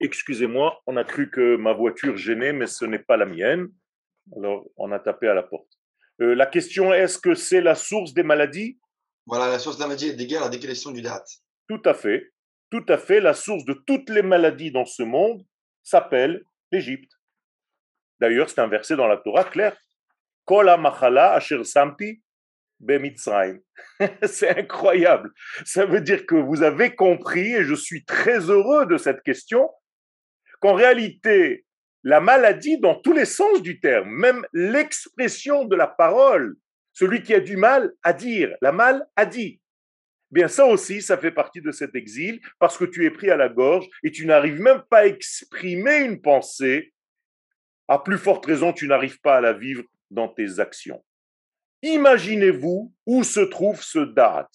Excusez-moi, 0.00 0.80
on 0.86 0.96
a 0.96 1.04
cru 1.04 1.30
que 1.30 1.56
ma 1.56 1.72
voiture 1.72 2.16
gênait, 2.16 2.52
mais 2.52 2.66
ce 2.66 2.84
n'est 2.84 2.98
pas 2.98 3.16
la 3.16 3.26
mienne. 3.26 3.68
Alors, 4.36 4.66
on 4.76 4.90
a 4.92 4.98
tapé 4.98 5.28
à 5.28 5.34
la 5.34 5.42
porte. 5.42 5.68
Euh, 6.22 6.34
la 6.34 6.46
question 6.46 6.92
est, 6.92 7.00
est-ce 7.00 7.18
que 7.18 7.34
c'est 7.34 7.60
la 7.60 7.74
source 7.74 8.14
des 8.14 8.22
maladies? 8.22 8.78
Voilà, 9.26 9.48
la 9.48 9.58
source 9.58 9.76
de 9.76 9.82
la 9.82 9.88
maladie 9.88 10.08
est 10.08 10.14
dégueu, 10.14 10.38
la 10.40 10.48
déconnexion 10.48 10.90
du 10.90 11.02
date. 11.02 11.28
Tout 11.68 11.82
à 11.84 11.94
fait. 11.94 12.32
Tout 12.70 12.84
à 12.88 12.98
fait. 12.98 13.20
La 13.20 13.34
source 13.34 13.64
de 13.64 13.74
toutes 13.74 14.08
les 14.10 14.22
maladies 14.22 14.70
dans 14.70 14.86
ce 14.86 15.02
monde 15.02 15.44
s'appelle 15.82 16.42
l'Égypte. 16.72 17.12
D'ailleurs, 18.20 18.48
c'est 18.48 18.60
un 18.60 18.68
verset 18.68 18.96
dans 18.96 19.06
la 19.06 19.16
Torah 19.16 19.44
clair. 19.44 19.76
Kola 20.44 20.76
machala 20.76 21.34
asher 21.34 21.62
samti 21.64 22.22
C'est 24.22 24.58
incroyable. 24.58 25.32
Ça 25.64 25.84
veut 25.84 26.00
dire 26.00 26.26
que 26.26 26.34
vous 26.34 26.62
avez 26.62 26.94
compris, 26.94 27.54
et 27.54 27.64
je 27.64 27.74
suis 27.74 28.04
très 28.04 28.38
heureux 28.50 28.86
de 28.86 28.96
cette 28.96 29.22
question, 29.22 29.68
qu'en 30.60 30.74
réalité, 30.74 31.64
la 32.02 32.20
maladie, 32.20 32.78
dans 32.78 32.94
tous 32.94 33.12
les 33.12 33.24
sens 33.24 33.60
du 33.62 33.80
terme, 33.80 34.10
même 34.10 34.46
l'expression 34.52 35.64
de 35.64 35.76
la 35.76 35.86
parole, 35.86 36.56
celui 36.92 37.22
qui 37.22 37.34
a 37.34 37.40
du 37.40 37.56
mal 37.56 37.92
à 38.02 38.12
dire, 38.12 38.54
la 38.62 38.72
mal 38.72 39.06
a 39.16 39.26
dit. 39.26 39.60
Bien, 40.30 40.46
ça 40.46 40.64
aussi, 40.66 41.02
ça 41.02 41.18
fait 41.18 41.32
partie 41.32 41.60
de 41.60 41.72
cet 41.72 41.94
exil 41.96 42.40
parce 42.58 42.78
que 42.78 42.84
tu 42.84 43.04
es 43.04 43.10
pris 43.10 43.30
à 43.30 43.36
la 43.36 43.48
gorge 43.48 43.86
et 44.04 44.12
tu 44.12 44.26
n'arrives 44.26 44.60
même 44.60 44.82
pas 44.88 44.98
à 44.98 45.06
exprimer 45.06 45.98
une 45.98 46.20
pensée. 46.20 46.92
À 47.88 47.98
plus 47.98 48.18
forte 48.18 48.46
raison, 48.46 48.72
tu 48.72 48.86
n'arrives 48.86 49.20
pas 49.20 49.38
à 49.38 49.40
la 49.40 49.52
vivre 49.52 49.82
dans 50.10 50.28
tes 50.28 50.60
actions. 50.60 51.04
Imaginez-vous 51.82 52.94
où 53.06 53.24
se 53.24 53.40
trouve 53.40 53.82
ce 53.82 53.98
date. 53.98 54.50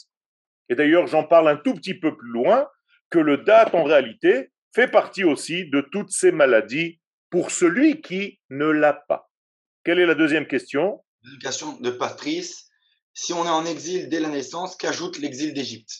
Et 0.70 0.76
d'ailleurs, 0.76 1.08
j'en 1.08 1.24
parle 1.24 1.50
un 1.50 1.58
tout 1.58 1.74
petit 1.74 1.94
peu 1.94 2.16
plus 2.16 2.30
loin, 2.30 2.70
que 3.10 3.20
le 3.20 3.38
date, 3.38 3.76
en 3.76 3.84
réalité, 3.84 4.52
fait 4.76 4.90
partie 4.90 5.24
aussi 5.24 5.70
de 5.70 5.80
toutes 5.80 6.12
ces 6.12 6.34
maladies 6.34 7.00
pour 7.30 7.50
celui 7.50 8.02
qui 8.02 8.42
ne 8.50 8.66
l'a 8.66 8.92
pas. 8.92 9.32
Quelle 9.86 10.00
est 10.00 10.06
la 10.06 10.16
deuxième 10.16 10.48
question? 10.48 11.02
Une 11.24 11.40
question 11.40 11.80
de 11.80 11.92
Patrice. 11.92 12.70
Si 13.14 13.32
on 13.32 13.46
est 13.46 13.50
en 13.50 13.66
exil 13.66 14.10
dès 14.10 14.20
la 14.20 14.28
naissance, 14.28 14.76
qu'ajoute 14.76 15.18
l'exil 15.20 15.54
d'Égypte? 15.54 15.92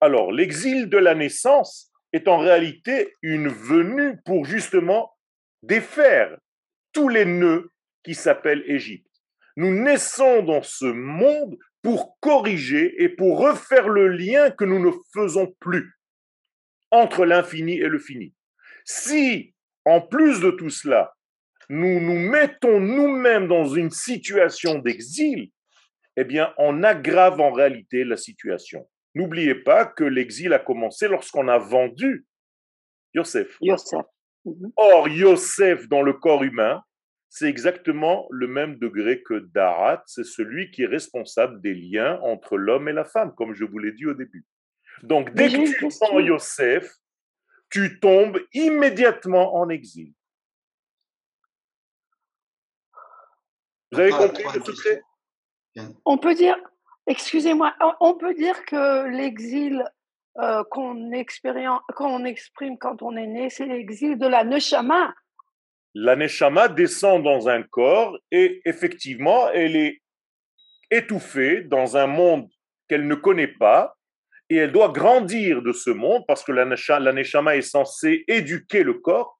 Alors, 0.00 0.32
l'exil 0.32 0.88
de 0.88 0.96
la 0.96 1.14
naissance 1.14 1.92
est 2.14 2.26
en 2.26 2.38
réalité 2.38 3.16
une 3.20 3.48
venue 3.48 4.18
pour 4.24 4.46
justement 4.46 5.12
défaire 5.62 6.38
tous 6.92 7.10
les 7.10 7.26
nœuds 7.26 7.70
qui 8.02 8.14
s'appellent 8.14 8.64
Égypte. 8.66 9.10
Nous 9.56 9.74
naissons 9.74 10.42
dans 10.42 10.62
ce 10.62 10.86
monde 10.86 11.58
pour 11.82 12.18
corriger 12.20 12.94
et 13.02 13.10
pour 13.10 13.40
refaire 13.40 13.90
le 13.90 14.08
lien 14.08 14.50
que 14.50 14.64
nous 14.64 14.78
ne 14.78 14.90
faisons 15.12 15.54
plus 15.60 15.99
entre 16.90 17.24
l'infini 17.24 17.78
et 17.78 17.88
le 17.88 17.98
fini. 17.98 18.34
Si, 18.84 19.54
en 19.84 20.00
plus 20.00 20.40
de 20.40 20.50
tout 20.50 20.70
cela, 20.70 21.14
nous 21.68 22.00
nous 22.00 22.18
mettons 22.18 22.80
nous-mêmes 22.80 23.46
dans 23.46 23.66
une 23.66 23.90
situation 23.90 24.78
d'exil, 24.78 25.50
eh 26.16 26.24
bien, 26.24 26.52
on 26.58 26.82
aggrave 26.82 27.40
en 27.40 27.52
réalité 27.52 28.04
la 28.04 28.16
situation. 28.16 28.88
N'oubliez 29.14 29.54
pas 29.54 29.86
que 29.86 30.04
l'exil 30.04 30.52
a 30.52 30.58
commencé 30.58 31.08
lorsqu'on 31.08 31.48
a 31.48 31.58
vendu 31.58 32.26
Yosef. 33.14 33.56
Yosef. 33.60 34.04
Mhm. 34.44 34.72
Or, 34.76 35.08
Yosef, 35.08 35.88
dans 35.88 36.02
le 36.02 36.12
corps 36.12 36.42
humain, 36.42 36.82
c'est 37.28 37.48
exactement 37.48 38.26
le 38.30 38.48
même 38.48 38.76
degré 38.76 39.22
que 39.22 39.48
Darat, 39.54 40.02
c'est 40.06 40.24
celui 40.24 40.70
qui 40.70 40.82
est 40.82 40.86
responsable 40.86 41.60
des 41.60 41.74
liens 41.74 42.18
entre 42.22 42.56
l'homme 42.56 42.88
et 42.88 42.92
la 42.92 43.04
femme, 43.04 43.32
comme 43.36 43.54
je 43.54 43.64
vous 43.64 43.78
l'ai 43.78 43.92
dit 43.92 44.06
au 44.06 44.14
début. 44.14 44.44
Donc, 45.02 45.34
dès 45.34 45.48
que 45.48 45.78
tu 45.78 45.88
prends 46.00 46.20
Yosef, 46.20 46.96
tu 47.70 48.00
tombes 48.00 48.40
immédiatement 48.52 49.54
en 49.56 49.68
exil. 49.68 50.12
Vous 53.92 54.00
avez 54.00 54.10
compris 54.10 54.44
le 54.54 54.64
secret? 54.64 55.02
On 56.04 56.18
peut 56.18 56.34
dire, 56.34 56.56
excusez-moi, 57.06 57.74
on 58.00 58.14
peut 58.14 58.34
dire 58.34 58.64
que 58.64 59.08
l'exil 59.08 59.84
euh, 60.38 60.62
qu'on 60.70 61.12
exprime 61.12 62.78
quand 62.78 63.02
on 63.02 63.16
est 63.16 63.26
né, 63.26 63.50
c'est 63.50 63.66
l'exil 63.66 64.18
de 64.18 64.26
la 64.26 64.44
neshama. 64.44 65.14
La 65.94 66.14
neshama 66.14 66.68
descend 66.68 67.22
dans 67.24 67.48
un 67.48 67.62
corps 67.62 68.16
et 68.30 68.62
effectivement, 68.64 69.48
elle 69.50 69.74
est 69.74 70.02
étouffée 70.90 71.62
dans 71.62 71.96
un 71.96 72.06
monde 72.06 72.48
qu'elle 72.88 73.06
ne 73.06 73.14
connaît 73.14 73.48
pas 73.48 73.96
et 74.50 74.56
elle 74.56 74.72
doit 74.72 74.88
grandir 74.88 75.62
de 75.62 75.72
ce 75.72 75.90
monde 75.90 76.24
parce 76.26 76.42
que 76.42 76.50
la 76.50 76.64
neshama 76.64 77.56
est 77.56 77.62
censée 77.62 78.24
éduquer 78.26 78.82
le 78.82 78.94
corps. 78.94 79.38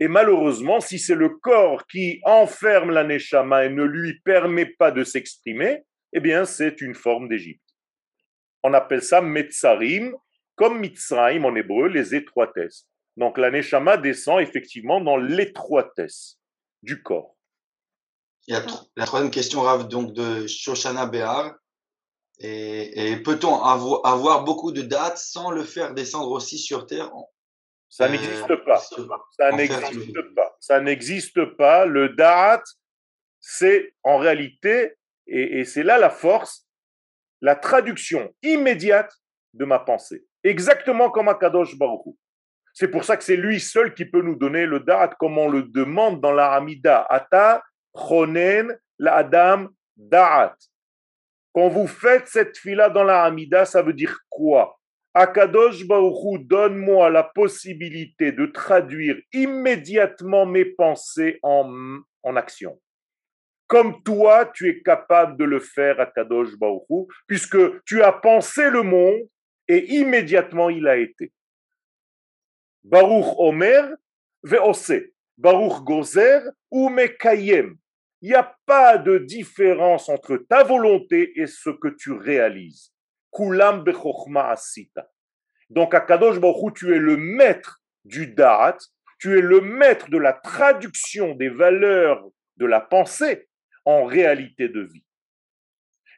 Et 0.00 0.06
malheureusement, 0.06 0.80
si 0.80 0.98
c'est 0.98 1.14
le 1.14 1.30
corps 1.30 1.86
qui 1.86 2.20
enferme 2.24 2.90
la 2.90 3.04
neshama 3.04 3.64
et 3.64 3.70
ne 3.70 3.82
lui 3.82 4.20
permet 4.20 4.66
pas 4.66 4.90
de 4.90 5.02
s'exprimer, 5.02 5.82
eh 6.12 6.20
bien, 6.20 6.44
c'est 6.44 6.82
une 6.82 6.94
forme 6.94 7.28
d'Égypte. 7.28 7.62
On 8.62 8.74
appelle 8.74 9.02
ça 9.02 9.22
Metzarim, 9.22 10.14
comme 10.54 10.78
Mitzraim 10.78 11.44
en 11.44 11.56
hébreu, 11.56 11.88
les 11.88 12.14
étroitesses. 12.14 12.86
Donc 13.16 13.38
la 13.38 13.50
neshama 13.50 13.96
descend 13.96 14.40
effectivement 14.40 15.00
dans 15.00 15.16
l'étroitesse 15.16 16.38
du 16.82 17.02
corps. 17.02 17.34
la, 18.46 19.06
troisième 19.06 19.30
question, 19.30 19.62
de 19.88 20.46
Shoshana 20.46 21.06
Behar. 21.06 21.54
Et, 22.40 23.16
peut-on 23.24 23.62
avoir, 23.62 24.44
beaucoup 24.44 24.72
de 24.72 24.82
dates 24.82 25.18
sans 25.18 25.50
le 25.50 25.64
faire 25.64 25.94
descendre 25.94 26.30
aussi 26.30 26.58
sur 26.58 26.86
Terre? 26.86 27.10
Ça 27.88 28.04
euh, 28.04 28.08
n'existe 28.08 28.54
pas. 28.64 28.78
Ça 29.36 29.52
n'existe 29.52 30.34
pas. 30.34 30.56
Ça 30.60 30.80
n'existe 30.80 31.44
pas. 31.56 31.86
Le 31.86 32.10
date, 32.10 32.66
c'est 33.40 33.94
en 34.02 34.18
réalité, 34.18 34.94
et, 35.26 35.60
et 35.60 35.64
c'est 35.64 35.82
là 35.82 35.98
la 35.98 36.10
force, 36.10 36.66
la 37.40 37.56
traduction 37.56 38.32
immédiate 38.42 39.12
de 39.54 39.64
ma 39.64 39.78
pensée. 39.78 40.24
Exactement 40.44 41.10
comme 41.10 41.28
à 41.28 41.34
Kadosh 41.34 41.76
Baruch 41.76 42.14
c'est 42.78 42.86
pour 42.86 43.02
ça 43.02 43.16
que 43.16 43.24
c'est 43.24 43.36
lui 43.36 43.58
seul 43.58 43.92
qui 43.92 44.04
peut 44.04 44.22
nous 44.22 44.36
donner 44.36 44.64
le 44.64 44.78
da'at, 44.78 45.08
comme 45.18 45.36
on 45.36 45.48
le 45.48 45.64
demande 45.64 46.20
dans 46.20 46.30
l'Aramida. 46.30 47.04
Ata, 47.10 47.60
chonen, 47.92 48.78
la 49.00 49.16
adam, 49.16 49.66
da'at. 49.96 50.54
Quand 51.58 51.70
vous 51.70 51.88
faites 51.88 52.28
cette 52.28 52.56
fila 52.56 52.88
dans 52.88 53.02
l'Aramida, 53.02 53.64
ça 53.64 53.82
veut 53.82 53.92
dire 53.92 54.16
quoi? 54.28 54.78
Akadosh 55.12 55.84
Baruchou, 55.88 56.38
donne-moi 56.38 57.10
la 57.10 57.24
possibilité 57.24 58.30
de 58.30 58.46
traduire 58.46 59.20
immédiatement 59.32 60.46
mes 60.46 60.66
pensées 60.66 61.40
en, 61.42 61.98
en 62.22 62.36
action. 62.36 62.80
Comme 63.66 64.04
toi, 64.04 64.46
tu 64.54 64.68
es 64.68 64.82
capable 64.84 65.36
de 65.36 65.42
le 65.42 65.58
faire, 65.58 65.98
Akadosh 65.98 66.56
Baruchou, 66.56 67.08
puisque 67.26 67.58
tu 67.84 68.04
as 68.04 68.12
pensé 68.12 68.70
le 68.70 68.84
monde 68.84 69.28
et 69.66 69.96
immédiatement 69.96 70.70
il 70.70 70.86
a 70.86 70.96
été. 70.96 71.32
Baruch 72.84 73.34
Omer 73.36 73.96
ve'ose. 74.44 75.10
Baruch 75.36 75.82
Gozer 75.82 76.40
ou. 76.70 76.88
Il 78.20 78.30
n'y 78.30 78.34
a 78.34 78.56
pas 78.66 78.98
de 78.98 79.18
différence 79.18 80.08
entre 80.08 80.36
ta 80.36 80.64
volonté 80.64 81.32
et 81.40 81.46
ce 81.46 81.70
que 81.70 81.88
tu 81.88 82.12
réalises. 82.12 82.92
Kulam 83.32 83.84
asita. 84.36 85.08
Donc, 85.70 85.94
à 85.94 86.00
Kadosh 86.00 86.40
Baruch 86.40 86.74
tu 86.76 86.94
es 86.94 86.98
le 86.98 87.16
maître 87.16 87.80
du 88.04 88.26
Da'at, 88.26 88.78
tu 89.18 89.38
es 89.38 89.42
le 89.42 89.60
maître 89.60 90.10
de 90.10 90.18
la 90.18 90.32
traduction 90.32 91.34
des 91.34 91.48
valeurs 91.48 92.26
de 92.56 92.66
la 92.66 92.80
pensée 92.80 93.48
en 93.84 94.04
réalité 94.04 94.68
de 94.68 94.80
vie. 94.80 95.04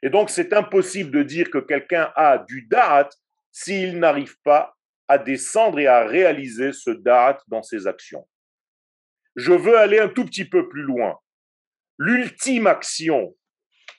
Et 0.03 0.09
donc, 0.09 0.31
c'est 0.31 0.53
impossible 0.53 1.11
de 1.11 1.23
dire 1.23 1.51
que 1.51 1.59
quelqu'un 1.59 2.13
a 2.17 2.39
du 2.39 2.67
Da'at 2.67 3.11
s'il 3.53 3.99
n'arrive 3.99 4.37
pas 4.45 4.77
à 5.09 5.19
descendre 5.19 5.81
et 5.81 5.87
à 5.87 6.07
réaliser 6.07 6.73
ce 6.73 6.91
date 6.91 7.43
dans 7.49 7.63
ses 7.63 7.87
actions. 7.87 8.27
Je 9.37 9.53
veux 9.53 9.77
aller 9.77 9.99
un 9.99 10.09
tout 10.09 10.25
petit 10.25 10.45
peu 10.45 10.69
plus 10.69 10.83
loin. 10.83 11.19
L'ultime 12.03 12.67
action 12.67 13.37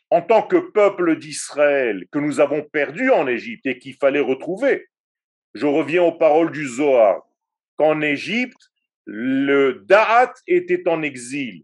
en 0.09 0.23
tant 0.23 0.41
que 0.41 0.57
peuple 0.71 1.19
d'Israël 1.19 2.07
que 2.11 2.17
nous 2.17 2.39
avons 2.39 2.63
perdu 2.63 3.11
en 3.11 3.27
Égypte 3.27 3.67
et 3.67 3.77
qu'il 3.77 3.93
fallait 3.93 4.19
retrouver. 4.19 4.89
Je 5.53 5.67
reviens 5.67 6.01
aux 6.01 6.17
paroles 6.17 6.51
du 6.51 6.67
Zohar. 6.67 7.21
Qu'en 7.75 8.01
Égypte, 8.01 8.71
le 9.05 9.83
Da'at 9.85 10.33
était 10.47 10.87
en 10.87 11.03
exil. 11.03 11.63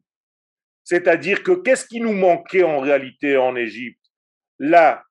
C'est-à-dire 0.83 1.41
que 1.41 1.53
qu'est-ce 1.53 1.87
qui 1.87 2.01
nous 2.01 2.13
manquait 2.13 2.61
en 2.61 2.81
réalité 2.81 3.35
en 3.35 3.55
Égypte? 3.55 4.05
La 4.59 5.03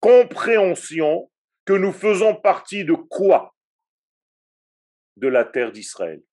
compréhension 0.00 1.30
que 1.64 1.74
nous 1.74 1.92
faisons 1.92 2.34
partie 2.34 2.84
de 2.84 2.94
quoi? 2.94 3.54
De 5.16 5.28
la 5.28 5.44
terre 5.44 5.70
d'Israël. 5.70 6.24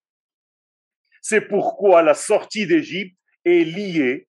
C'est 1.21 1.41
pourquoi 1.41 2.01
la 2.01 2.15
sortie 2.15 2.65
d'Égypte 2.65 3.15
est 3.45 3.63
liée 3.63 4.25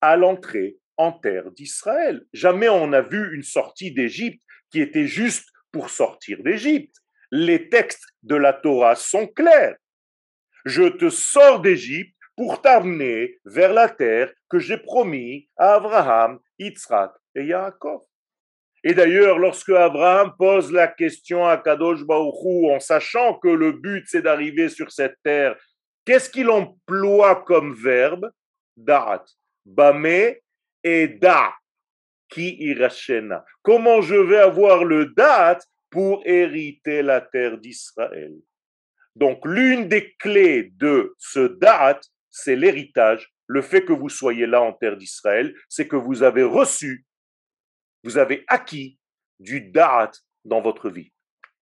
à 0.00 0.16
l'entrée 0.16 0.76
en 0.96 1.12
terre 1.12 1.50
d'Israël. 1.50 2.24
Jamais 2.32 2.68
on 2.68 2.88
n'a 2.88 3.02
vu 3.02 3.34
une 3.34 3.42
sortie 3.42 3.92
d'Égypte 3.92 4.42
qui 4.70 4.80
était 4.80 5.06
juste 5.06 5.48
pour 5.72 5.90
sortir 5.90 6.42
d'Égypte. 6.42 6.96
Les 7.30 7.68
textes 7.68 8.06
de 8.22 8.36
la 8.36 8.52
Torah 8.52 8.94
sont 8.94 9.26
clairs. 9.26 9.76
Je 10.64 10.84
te 10.84 11.10
sors 11.10 11.60
d'Égypte 11.60 12.16
pour 12.36 12.60
t'amener 12.60 13.38
vers 13.44 13.72
la 13.72 13.88
terre 13.88 14.32
que 14.48 14.58
j'ai 14.58 14.76
promis 14.76 15.48
à 15.56 15.74
Abraham, 15.74 16.38
Yitzhak 16.58 17.12
et 17.34 17.44
Yaakov. 17.44 18.02
Et 18.84 18.94
d'ailleurs, 18.94 19.38
lorsque 19.38 19.70
Abraham 19.70 20.32
pose 20.38 20.70
la 20.70 20.86
question 20.86 21.46
à 21.46 21.56
Kadosh 21.56 22.04
Baruchou 22.04 22.70
en 22.70 22.78
sachant 22.78 23.34
que 23.34 23.48
le 23.48 23.72
but 23.72 24.04
c'est 24.06 24.22
d'arriver 24.22 24.68
sur 24.68 24.92
cette 24.92 25.16
terre, 25.24 25.56
qu'est-ce 26.04 26.30
qu'il 26.30 26.48
emploie 26.50 27.42
comme 27.46 27.74
verbe? 27.74 28.30
Da'at. 28.76 29.24
Bame 29.66 30.36
et 30.82 31.08
da. 31.08 31.52
Qui 32.28 32.56
irachena. 32.58 33.44
Comment 33.62 34.00
je 34.00 34.14
vais 34.14 34.38
avoir 34.38 34.84
le 34.84 35.06
da'at 35.06 35.58
pour 35.90 36.22
hériter 36.24 37.02
la 37.02 37.20
terre 37.20 37.58
d'Israël? 37.58 38.34
Donc, 39.14 39.44
l'une 39.44 39.88
des 39.88 40.14
clés 40.14 40.72
de 40.74 41.14
ce 41.18 41.46
da'at, 41.58 42.00
c'est 42.30 42.56
l'héritage, 42.56 43.32
le 43.46 43.62
fait 43.62 43.84
que 43.84 43.92
vous 43.92 44.08
soyez 44.08 44.46
là 44.46 44.60
en 44.60 44.72
terre 44.72 44.96
d'Israël, 44.96 45.54
c'est 45.68 45.86
que 45.86 45.96
vous 45.96 46.22
avez 46.22 46.42
reçu, 46.42 47.06
vous 48.02 48.18
avez 48.18 48.44
acquis 48.48 48.98
du 49.38 49.60
da'at 49.60 50.12
dans 50.44 50.60
votre 50.60 50.90
vie. 50.90 51.12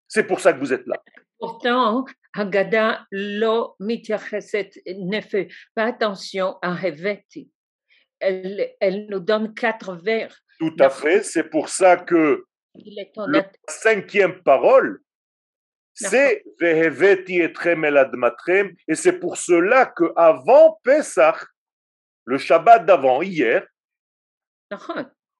C'est 0.07 0.25
pour 0.25 0.39
ça 0.39 0.53
que 0.53 0.59
vous 0.59 0.73
êtes 0.73 0.87
là. 0.87 1.01
Pourtant, 1.37 2.05
Haggadah 2.33 3.05
lo 3.11 3.75
ne 3.79 5.21
fait 5.21 5.47
pas 5.75 5.83
attention 5.83 6.57
à 6.61 6.73
Heveti. 6.81 7.51
Elle, 8.19 8.75
elle 8.79 9.07
nous 9.07 9.19
donne 9.19 9.53
quatre 9.53 9.95
vers. 9.95 10.35
Tout 10.59 10.75
à 10.79 10.89
fait, 10.89 11.23
c'est 11.23 11.49
pour 11.49 11.69
ça 11.69 11.97
que 11.97 12.45
la 13.27 13.49
cinquième 13.67 14.41
parole, 14.41 15.01
c'est 15.93 16.43
Veheveti 16.59 17.39
etrem 17.39 17.85
et 18.87 18.95
c'est 18.95 19.19
pour 19.19 19.37
cela 19.37 19.85
que 19.85 20.11
avant 20.15 20.79
Pesach, 20.83 21.45
le 22.25 22.37
Shabbat 22.37 22.85
d'avant, 22.85 23.21
hier, 23.21 23.65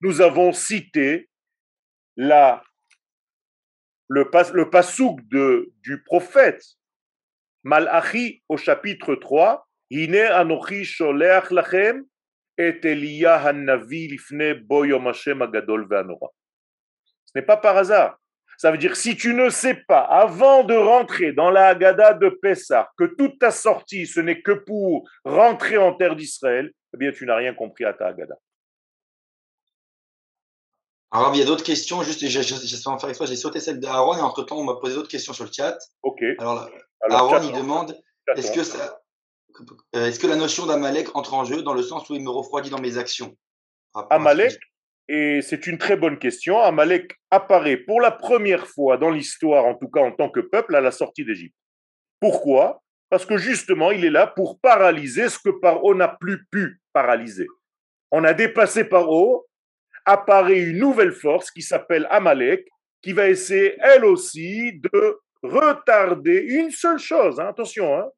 nous 0.02 0.22
avons 0.22 0.54
cité 0.54 1.30
la, 2.16 2.64
le, 4.08 4.30
le 4.54 4.70
pasouk 4.70 5.20
de, 5.28 5.72
du 5.82 6.04
prophète 6.04 6.64
Malachi 7.64 8.44
au 8.48 8.58
chapitre 8.58 9.16
3, 9.16 9.68
Hine 9.90 10.16
anochi 10.16 10.86
sholeach 10.86 11.50
lachem 11.50 12.06
et 12.58 12.80
Elia 12.84 13.36
hanavi 13.36 14.08
lifne 14.08 14.54
boyom 14.54 15.08
Hashem 15.08 15.42
agadol 15.42 15.88
ve'anora. 15.88 16.30
Ce 17.26 17.32
n'est 17.36 17.46
pas 17.46 17.58
par 17.58 17.78
hasard. 17.78 18.18
Ça 18.58 18.72
veut 18.72 18.78
dire, 18.78 18.96
si 18.96 19.18
tu 19.18 19.34
ne 19.34 19.50
sais 19.50 19.76
pas, 19.88 20.00
avant 20.00 20.64
de 20.64 20.76
rentrer 20.76 21.34
dans 21.34 21.50
la 21.50 21.68
Haggadah 21.68 22.14
de 22.14 22.30
Pessah, 22.30 22.90
que 22.98 23.04
toute 23.04 23.38
ta 23.38 23.52
sortie, 23.52 24.08
ce 24.08 24.22
n'est 24.22 24.42
que 24.42 24.54
pour 24.54 25.10
rentrer 25.26 25.78
en 25.78 25.94
terre 25.94 26.16
d'Israël, 26.16 26.72
eh 26.94 26.98
bien, 26.98 27.12
tu 27.12 27.26
n'as 27.26 27.36
rien 27.36 27.54
compris 27.54 27.84
à 27.84 27.94
ta 27.94 28.08
Haggadah. 28.08 28.38
Alors, 31.12 31.34
il 31.34 31.40
y 31.40 31.42
a 31.42 31.46
d'autres 31.46 31.64
questions. 31.64 32.02
Juste, 32.04 32.20
j'espère 32.20 33.00
faire 33.00 33.10
exprès, 33.10 33.28
j'ai 33.28 33.36
sauté 33.36 33.60
celle 33.60 33.80
d'Aaron 33.80 34.18
et 34.18 34.22
entre-temps, 34.22 34.58
on 34.58 34.64
m'a 34.64 34.76
posé 34.76 34.96
d'autres 34.96 35.10
questions 35.10 35.34
sur 35.34 35.46
le 35.46 35.52
chat. 35.52 35.78
Ok. 36.04 36.24
Alors, 36.40 36.70
Aaron, 37.10 37.42
il 37.42 37.54
demande 37.54 37.98
est-ce 38.36 38.52
que, 38.52 38.64
ça, 38.64 39.02
est-ce 39.94 40.20
que 40.20 40.28
la 40.28 40.36
notion 40.36 40.66
d'Amalek 40.66 41.16
entre 41.16 41.34
en 41.34 41.46
jeu 41.46 41.62
dans 41.62 41.74
le 41.74 41.84
sens 41.84 42.10
où 42.10 42.16
il 42.16 42.24
me 42.24 42.30
refroidit 42.30 42.70
dans 42.70 42.82
mes 42.82 42.98
actions? 42.98 43.36
Amalek, 44.10 44.60
et 45.08 45.42
c'est 45.42 45.68
une 45.68 45.78
très 45.78 45.96
bonne 45.96 46.20
question. 46.20 46.60
Amalek 46.60 47.16
apparaît 47.32 47.78
pour 47.78 48.02
la 48.02 48.12
première 48.12 48.68
fois 48.68 48.98
dans 48.98 49.10
l'histoire, 49.10 49.66
en 49.66 49.76
tout 49.76 49.88
cas 49.88 50.02
en 50.02 50.12
tant 50.12 50.30
que 50.30 50.40
peuple, 50.40 50.76
à 50.76 50.82
la 50.82 50.92
sortie 50.92 51.24
d'Égypte. 51.24 51.56
Pourquoi? 52.20 52.82
Parce 53.10 53.26
que 53.26 53.38
justement, 53.38 53.92
il 53.92 54.04
est 54.04 54.10
là 54.10 54.28
pour 54.28 54.60
paralyser 54.60 55.30
ce 55.30 55.38
que 55.38 55.52
Paro 55.52 55.94
n'a 55.94 56.08
plus 56.08 56.46
pu 56.52 56.82
paralyser. 56.92 57.48
On 58.12 58.24
a 58.24 58.34
dépassé 58.34 58.84
Paro, 58.84 59.46
apparaît 60.06 60.60
une 60.60 60.80
nouvelle 60.80 61.14
force 61.14 61.52
qui 61.52 61.62
s'appelle 61.62 62.08
Amalek, 62.10 62.68
qui 63.02 63.14
va 63.14 63.30
essayer 63.30 63.78
elle 63.80 64.06
aussi 64.06 64.80
de 64.80 65.20
retarder 65.44 66.38
une 66.40 66.72
seule 66.72 66.98
chose. 66.98 67.40
Hein, 67.40 67.48
attention, 67.48 67.96
hein, 67.96 68.10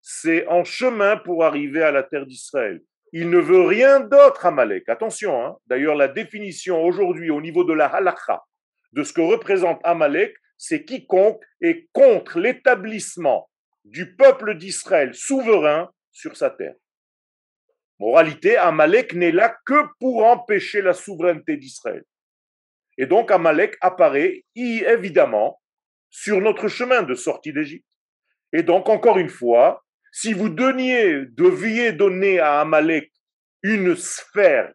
c'est 0.00 0.46
en 0.48 0.64
chemin 0.64 1.16
pour 1.16 1.44
arriver 1.44 1.82
à 1.82 1.90
la 1.90 2.02
terre 2.02 2.26
d'Israël. 2.26 2.82
Il 3.12 3.30
ne 3.30 3.38
veut 3.38 3.62
rien 3.62 4.00
d'autre, 4.00 4.44
Amalek. 4.44 4.88
Attention, 4.88 5.44
hein. 5.44 5.56
d'ailleurs, 5.66 5.94
la 5.94 6.08
définition 6.08 6.82
aujourd'hui 6.82 7.30
au 7.30 7.40
niveau 7.40 7.64
de 7.64 7.72
la 7.72 7.86
halakha 7.86 8.42
de 8.92 9.02
ce 9.02 9.12
que 9.12 9.20
représente 9.20 9.80
Amalek, 9.84 10.34
c'est 10.56 10.84
quiconque 10.84 11.42
est 11.60 11.88
contre 11.92 12.38
l'établissement 12.38 13.48
du 13.84 14.16
peuple 14.16 14.56
d'Israël 14.56 15.14
souverain 15.14 15.90
sur 16.12 16.36
sa 16.36 16.50
terre. 16.50 16.74
Moralité, 17.98 18.56
Amalek 18.56 19.14
n'est 19.14 19.32
là 19.32 19.56
que 19.66 19.86
pour 20.00 20.24
empêcher 20.24 20.82
la 20.82 20.92
souveraineté 20.92 21.56
d'Israël. 21.56 22.04
Et 22.98 23.06
donc 23.06 23.30
Amalek 23.30 23.76
apparaît 23.80 24.44
évidemment 24.54 25.60
sur 26.14 26.40
notre 26.40 26.68
chemin 26.68 27.02
de 27.02 27.14
sortie 27.14 27.52
d'Égypte. 27.52 27.88
Et 28.52 28.62
donc, 28.62 28.88
encore 28.88 29.18
une 29.18 29.28
fois, 29.28 29.84
si 30.12 30.32
vous 30.32 30.48
donniez, 30.48 31.24
deviez 31.32 31.90
donner 31.90 32.38
à 32.38 32.60
Amalek 32.60 33.10
une 33.64 33.96
sphère 33.96 34.72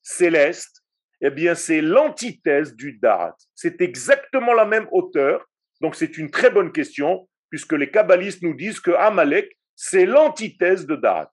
céleste, 0.00 0.84
eh 1.22 1.30
bien, 1.30 1.56
c'est 1.56 1.80
l'antithèse 1.80 2.76
du 2.76 2.98
Da'at. 2.98 3.34
C'est 3.52 3.80
exactement 3.80 4.54
la 4.54 4.64
même 4.64 4.86
hauteur. 4.92 5.44
Donc, 5.80 5.96
c'est 5.96 6.16
une 6.16 6.30
très 6.30 6.50
bonne 6.50 6.70
question, 6.70 7.28
puisque 7.48 7.72
les 7.72 7.90
kabbalistes 7.90 8.42
nous 8.42 8.54
disent 8.54 8.78
que 8.78 8.92
Amalek, 8.92 9.50
c'est 9.74 10.06
l'antithèse 10.06 10.86
de 10.86 10.94
Da'at. 10.94 11.30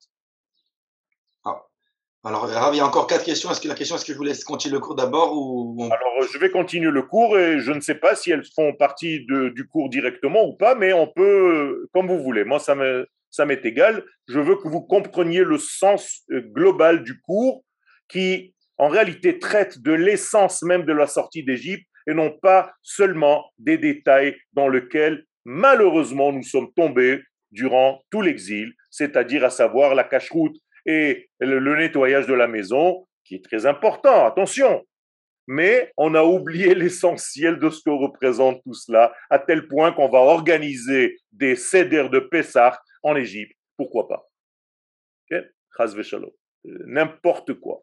Alors, 2.24 2.48
il 2.72 2.76
y 2.76 2.80
a 2.80 2.86
encore 2.86 3.06
quatre 3.06 3.24
questions. 3.24 3.50
Est-ce 3.50 3.60
que 3.60 3.68
la 3.68 3.74
question, 3.74 3.96
est-ce 3.96 4.04
que 4.04 4.12
je 4.12 4.18
vous 4.18 4.24
laisse 4.24 4.42
continuer 4.42 4.74
le 4.74 4.80
cours 4.80 4.96
d'abord 4.96 5.32
ou 5.34 5.84
Alors, 5.84 6.28
je 6.30 6.38
vais 6.38 6.50
continuer 6.50 6.90
le 6.90 7.02
cours 7.02 7.38
et 7.38 7.60
je 7.60 7.70
ne 7.70 7.80
sais 7.80 7.94
pas 7.94 8.16
si 8.16 8.32
elles 8.32 8.44
font 8.56 8.74
partie 8.74 9.24
du 9.24 9.68
cours 9.68 9.88
directement 9.88 10.44
ou 10.44 10.54
pas, 10.54 10.74
mais 10.74 10.92
on 10.92 11.06
peut, 11.06 11.88
comme 11.94 12.08
vous 12.08 12.22
voulez. 12.22 12.44
Moi, 12.44 12.58
ça 12.58 12.74
ça 13.30 13.44
m'est 13.44 13.64
égal. 13.64 14.04
Je 14.26 14.40
veux 14.40 14.56
que 14.56 14.68
vous 14.68 14.80
compreniez 14.80 15.44
le 15.44 15.58
sens 15.58 16.22
euh, 16.30 16.40
global 16.40 17.04
du 17.04 17.20
cours 17.20 17.64
qui, 18.08 18.54
en 18.78 18.88
réalité, 18.88 19.38
traite 19.38 19.80
de 19.80 19.92
l'essence 19.92 20.62
même 20.62 20.84
de 20.84 20.92
la 20.92 21.06
sortie 21.06 21.44
d'Égypte 21.44 21.86
et 22.06 22.14
non 22.14 22.30
pas 22.30 22.72
seulement 22.82 23.44
des 23.58 23.76
détails 23.76 24.36
dans 24.54 24.68
lesquels, 24.68 25.24
malheureusement, 25.44 26.32
nous 26.32 26.42
sommes 26.42 26.72
tombés 26.74 27.22
durant 27.50 28.00
tout 28.10 28.22
l'exil, 28.22 28.72
c'est-à-dire 28.90 29.44
à 29.44 29.50
savoir 29.50 29.94
la 29.94 30.04
cache-route 30.04 30.56
et 30.88 31.28
le, 31.38 31.76
nettoyage 31.76 32.26
de 32.26 32.32
la 32.32 32.48
maison, 32.48 33.06
qui 33.22 33.34
est 33.34 33.44
très 33.44 33.66
important, 33.66 34.24
attention. 34.24 34.86
Mais 35.46 35.92
on 35.98 36.14
a 36.14 36.24
oublié 36.24 36.74
l'essentiel 36.74 37.58
de 37.58 37.68
ce 37.68 37.82
que 37.84 37.90
représente 37.90 38.62
tout 38.64 38.72
cela, 38.72 39.14
à 39.28 39.38
tel 39.38 39.68
point 39.68 39.92
qu'on 39.92 40.08
va 40.08 40.20
organiser 40.20 41.18
des 41.30 41.56
cédères 41.56 42.08
de 42.08 42.20
Pessah 42.20 42.80
en 43.02 43.16
Égypte. 43.16 43.54
Pourquoi 43.76 44.08
pas? 44.08 44.28
N'importe 46.64 47.52
quoi. 47.54 47.82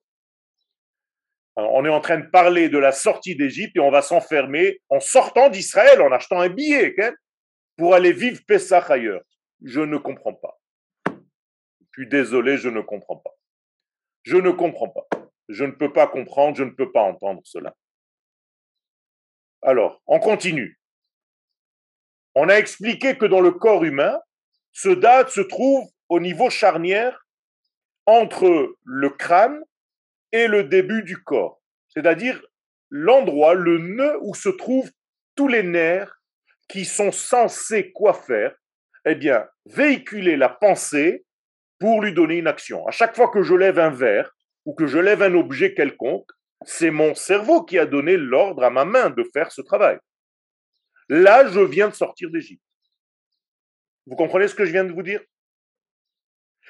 on 1.56 1.86
est 1.86 1.90
en 1.90 2.02
train 2.02 2.20
de 2.20 2.28
parler 2.28 2.70
de 2.70 2.80
la 2.80 2.92
sortie 2.92 3.36
d'Égypte 3.36 3.78
et 3.78 3.80
on 3.80 3.92
va 3.92 4.02
s'enfermer 4.02 4.80
en 4.90 5.00
sortant 5.00 5.50
d'Israël, 5.50 6.02
en 6.02 6.12
achetant 6.12 6.40
un 6.40 6.50
billet 6.50 6.96
pour 7.78 7.94
aller 7.94 8.12
vivre 8.12 8.42
Pessah 8.48 8.80
ailleurs. 8.80 9.22
Je 9.64 9.82
ne 9.82 9.98
comprends 9.98 10.34
pas 10.34 10.60
suis 11.96 12.10
désolé, 12.10 12.58
je 12.58 12.68
ne 12.68 12.82
comprends 12.82 13.16
pas. 13.16 13.32
Je 14.24 14.36
ne 14.36 14.52
comprends 14.52 14.90
pas. 14.90 15.08
Je 15.48 15.64
ne 15.64 15.72
peux 15.72 15.94
pas 15.94 16.08
comprendre, 16.08 16.58
je 16.58 16.64
ne 16.64 16.72
peux 16.72 16.92
pas 16.92 17.02
entendre 17.02 17.42
cela. 17.46 17.74
Alors, 19.62 20.02
on 20.06 20.20
continue. 20.20 20.78
On 22.36 22.50
a 22.50 22.56
expliqué 22.56 23.18
que 23.18 23.26
dans 23.26 23.40
le 23.40 23.52
corps 23.52 23.86
humain, 23.86 24.20
ce 24.74 24.90
date 24.90 25.30
se 25.30 25.40
trouve 25.40 25.88
au 26.10 26.20
niveau 26.20 26.50
charnière 26.50 27.26
entre 28.06 28.76
le 28.84 29.10
crâne 29.10 29.64
et 30.34 30.48
le 30.48 30.66
début 30.66 31.04
du 31.04 31.24
corps, 31.24 31.62
c'est-à-dire 31.88 32.46
l'endroit, 32.90 33.54
le 33.54 33.78
nœud 33.78 34.18
où 34.22 34.36
se 34.36 34.50
trouvent 34.50 34.92
tous 35.36 35.48
les 35.48 35.64
nerfs 35.64 36.20
qui 36.68 36.84
sont 36.84 37.14
censés 37.14 37.94
quoi 37.94 38.14
faire? 38.14 38.54
Eh 39.06 39.16
bien, 39.16 39.48
véhiculer 39.66 40.36
la 40.36 40.50
pensée 40.50 41.26
pour 41.80 42.02
lui 42.02 42.14
donner 42.14 42.38
une 42.38 42.48
action. 42.48 42.86
À 42.88 42.92
chaque 42.92 43.16
fois 43.16 43.30
que 43.30 43.44
je 43.44 43.54
lève 43.54 43.80
un 43.80 43.90
verre 43.90 44.36
ou 44.66 44.74
que 44.74 44.88
je 44.88 44.98
lève 44.98 45.22
un 45.22 45.34
objet 45.36 45.74
quelconque, 45.74 46.30
c'est 46.66 46.92
mon 46.92 47.14
cerveau 47.16 47.64
qui 47.64 47.78
a 47.78 47.86
donné 47.86 48.18
l'ordre 48.18 48.64
à 48.64 48.70
ma 48.70 48.86
main 48.86 49.10
de 49.10 49.24
faire 49.34 49.52
ce 49.52 49.62
travail. 49.62 49.98
Là, 51.10 51.48
je 51.48 51.60
viens 51.60 51.90
de 51.90 51.94
sortir 51.94 52.30
d'Égypte. 52.32 52.64
Vous 54.08 54.16
comprenez 54.16 54.48
ce 54.48 54.56
que 54.56 54.66
je 54.66 54.72
viens 54.72 54.86
de 54.86 54.92
vous 54.92 55.04
dire? 55.04 55.22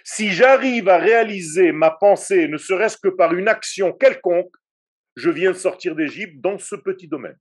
Si 0.03 0.31
j'arrive 0.31 0.89
à 0.89 0.97
réaliser 0.97 1.71
ma 1.71 1.91
pensée, 1.91 2.47
ne 2.47 2.57
serait-ce 2.57 2.97
que 2.97 3.07
par 3.07 3.33
une 3.33 3.47
action 3.47 3.93
quelconque, 3.93 4.53
je 5.15 5.29
viens 5.29 5.51
de 5.51 5.57
sortir 5.57 5.95
d'Égypte 5.95 6.41
dans 6.41 6.59
ce 6.59 6.75
petit 6.75 7.07
domaine. 7.07 7.37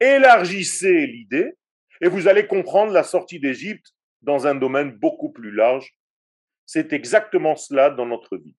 Élargissez 0.00 1.06
l'idée 1.06 1.56
Et 2.00 2.08
vous 2.08 2.28
allez 2.28 2.46
comprendre 2.46 2.92
la 2.92 3.02
sortie 3.02 3.40
d'Égypte 3.40 3.93
dans 4.24 4.46
un 4.46 4.54
domaine 4.54 4.92
beaucoup 4.92 5.30
plus 5.30 5.50
large. 5.50 5.94
C'est 6.66 6.92
exactement 6.92 7.56
cela 7.56 7.90
dans 7.90 8.06
notre 8.06 8.36
vie. 8.36 8.56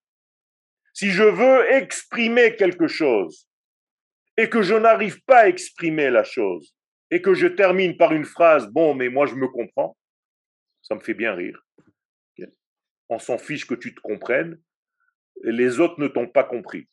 Si 0.93 1.09
je 1.09 1.23
veux 1.23 1.73
exprimer 1.73 2.55
quelque 2.55 2.87
chose 2.87 3.49
et 4.37 4.49
que 4.49 4.61
je 4.61 4.75
n'arrive 4.75 5.21
pas 5.23 5.41
à 5.41 5.47
exprimer 5.47 6.09
la 6.09 6.23
chose 6.23 6.75
et 7.11 7.21
que 7.21 7.33
je 7.33 7.47
termine 7.47 7.97
par 7.97 8.13
une 8.13 8.25
phrase, 8.25 8.67
bon, 8.67 8.93
mais 8.93 9.09
moi 9.09 9.25
je 9.25 9.35
me 9.35 9.47
comprends, 9.47 9.97
ça 10.81 10.95
me 10.95 11.01
fait 11.01 11.13
bien 11.13 11.33
rire. 11.33 11.61
On 13.09 13.19
s'en 13.19 13.37
fiche 13.37 13.67
que 13.67 13.75
tu 13.75 13.93
te 13.93 14.01
comprennes, 14.01 14.59
les 15.43 15.79
autres 15.79 15.99
ne 15.99 16.07
t'ont 16.07 16.27
pas 16.27 16.43
compris. 16.43 16.87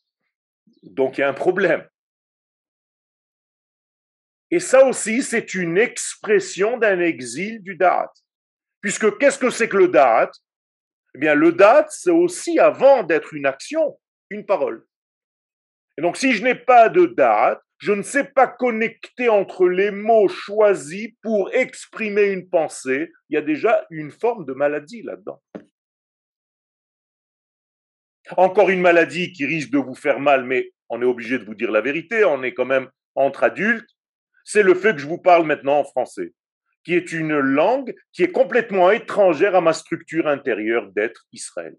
Donc 0.83 1.17
il 1.17 1.21
y 1.21 1.23
a 1.23 1.29
un 1.29 1.33
problème. 1.33 1.87
Et 4.51 4.59
ça 4.59 4.85
aussi, 4.85 5.23
c'est 5.23 5.55
une 5.55 5.79
expression 5.79 6.77
d'un 6.77 6.99
exil 6.99 7.63
du 7.63 7.75
Da'at. 7.75 8.11
Puisque 8.83 9.17
qu'est-ce 9.17 9.39
que 9.39 9.49
c'est 9.49 9.69
que 9.69 9.77
le 9.77 9.87
Da'at 9.87 10.29
Eh 11.15 11.17
bien, 11.17 11.33
le 11.33 11.53
Da'at, 11.53 11.87
c'est 11.89 12.11
aussi, 12.11 12.59
avant 12.59 13.01
d'être 13.01 13.33
une 13.33 13.45
action, 13.45 13.97
une 14.29 14.45
parole. 14.45 14.85
Et 15.97 16.01
donc, 16.01 16.17
si 16.17 16.33
je 16.33 16.43
n'ai 16.43 16.53
pas 16.53 16.89
de 16.89 17.05
Da'at, 17.05 17.61
je 17.77 17.93
ne 17.93 18.03
sais 18.03 18.25
pas 18.25 18.47
connecter 18.47 19.29
entre 19.29 19.67
les 19.67 19.89
mots 19.89 20.27
choisis 20.27 21.09
pour 21.21 21.53
exprimer 21.53 22.23
une 22.23 22.49
pensée, 22.49 23.09
il 23.29 23.35
y 23.35 23.37
a 23.37 23.41
déjà 23.41 23.85
une 23.89 24.11
forme 24.11 24.45
de 24.45 24.53
maladie 24.53 25.01
là-dedans. 25.01 25.41
Encore 28.37 28.69
une 28.69 28.81
maladie 28.81 29.31
qui 29.31 29.45
risque 29.45 29.71
de 29.71 29.77
vous 29.77 29.95
faire 29.95 30.19
mal, 30.19 30.43
mais 30.43 30.71
on 30.89 31.01
est 31.01 31.05
obligé 31.05 31.39
de 31.39 31.45
vous 31.45 31.55
dire 31.55 31.71
la 31.71 31.81
vérité, 31.81 32.25
on 32.25 32.43
est 32.43 32.53
quand 32.53 32.65
même 32.65 32.89
entre 33.15 33.43
adultes, 33.43 33.89
c'est 34.43 34.63
le 34.63 34.75
fait 34.75 34.93
que 34.93 35.01
je 35.01 35.07
vous 35.07 35.17
parle 35.17 35.45
maintenant 35.45 35.79
en 35.79 35.83
français, 35.83 36.33
qui 36.83 36.93
est 36.93 37.11
une 37.11 37.37
langue 37.39 37.95
qui 38.11 38.23
est 38.23 38.31
complètement 38.31 38.91
étrangère 38.91 39.55
à 39.55 39.61
ma 39.61 39.73
structure 39.73 40.27
intérieure 40.27 40.91
d'être 40.91 41.25
Israël. 41.31 41.75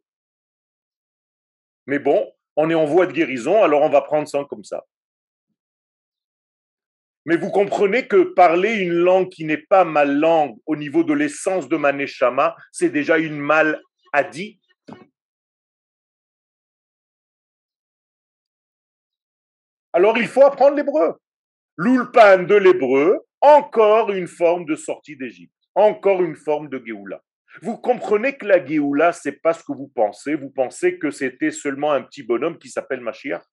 Mais 1.87 1.99
bon, 1.99 2.33
on 2.57 2.71
est 2.71 2.75
en 2.75 2.87
voie 2.87 3.07
de 3.07 3.12
guérison, 3.12 3.62
alors 3.62 3.83
on 3.83 3.90
va 3.90 4.03
prendre 4.03 4.29
ça 4.29 4.45
comme 4.49 4.64
ça. 4.64 4.85
Mais 7.27 7.37
vous 7.37 7.51
comprenez 7.51 8.07
que 8.07 8.23
parler 8.23 8.75
une 8.75 8.93
langue 8.93 9.31
qui 9.31 9.45
n'est 9.45 9.57
pas 9.57 9.85
ma 9.85 10.05
langue 10.05 10.59
au 10.67 10.77
niveau 10.77 11.05
de 11.05 11.14
l'essence 11.14 11.69
de 11.69 11.77
ma 11.77 11.93
neshama, 11.93 12.55
c'est 12.71 12.90
déjà 12.90 13.19
une 13.19 13.38
maladie? 13.38 14.61
Alors 19.93 20.19
il 20.19 20.27
faut 20.27 20.45
apprendre 20.45 20.77
l'hébreu. 20.77 21.14
L'ulpan 21.77 22.43
de 22.45 22.55
l'hébreu, 22.55 23.27
encore 23.44 24.11
une 24.11 24.26
forme 24.26 24.64
de 24.64 24.74
sortie 24.74 25.16
d'Égypte, 25.16 25.52
encore 25.74 26.22
une 26.22 26.35
forme 26.35 26.70
de 26.70 26.83
Géoula. 26.85 27.22
Vous 27.61 27.76
comprenez 27.76 28.38
que 28.38 28.46
la 28.46 28.64
Géoula, 28.64 29.12
c'est 29.12 29.40
pas 29.42 29.52
ce 29.52 29.62
que 29.62 29.72
vous 29.72 29.88
pensez. 29.88 30.35
Vous 30.35 30.50
pensez 30.50 30.98
que 30.98 31.11
c'était 31.11 31.50
seulement 31.50 31.92
un 31.92 32.02
petit 32.02 32.22
bonhomme 32.22 32.59
qui 32.59 32.70
s'appelle 32.70 33.00
Mashiach? 33.00 33.44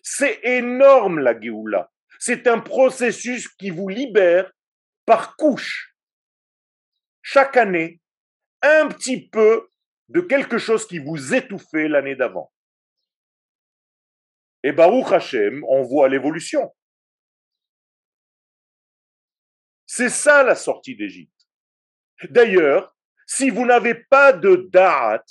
C'est 0.00 0.38
énorme 0.44 1.18
la 1.18 1.38
Géoula. 1.38 1.90
C'est 2.20 2.46
un 2.46 2.60
processus 2.60 3.48
qui 3.48 3.70
vous 3.70 3.88
libère 3.88 4.50
par 5.06 5.36
couche. 5.36 5.96
Chaque 7.20 7.56
année, 7.56 8.00
un 8.62 8.88
petit 8.88 9.28
peu 9.28 9.68
de 10.08 10.20
quelque 10.20 10.58
chose 10.58 10.86
qui 10.86 11.00
vous 11.00 11.34
étouffait 11.34 11.88
l'année 11.88 12.14
d'avant. 12.14 12.52
Et 14.62 14.70
Baruch 14.70 15.12
Hashem, 15.12 15.64
on 15.68 15.82
voit 15.82 16.08
l'évolution. 16.08 16.72
C'est 19.94 20.08
ça 20.08 20.42
la 20.42 20.54
sortie 20.54 20.96
d'Égypte. 20.96 21.46
D'ailleurs, 22.30 22.96
si 23.26 23.50
vous 23.50 23.66
n'avez 23.66 23.94
pas 23.94 24.32
de 24.32 24.66
da'at, 24.72 25.22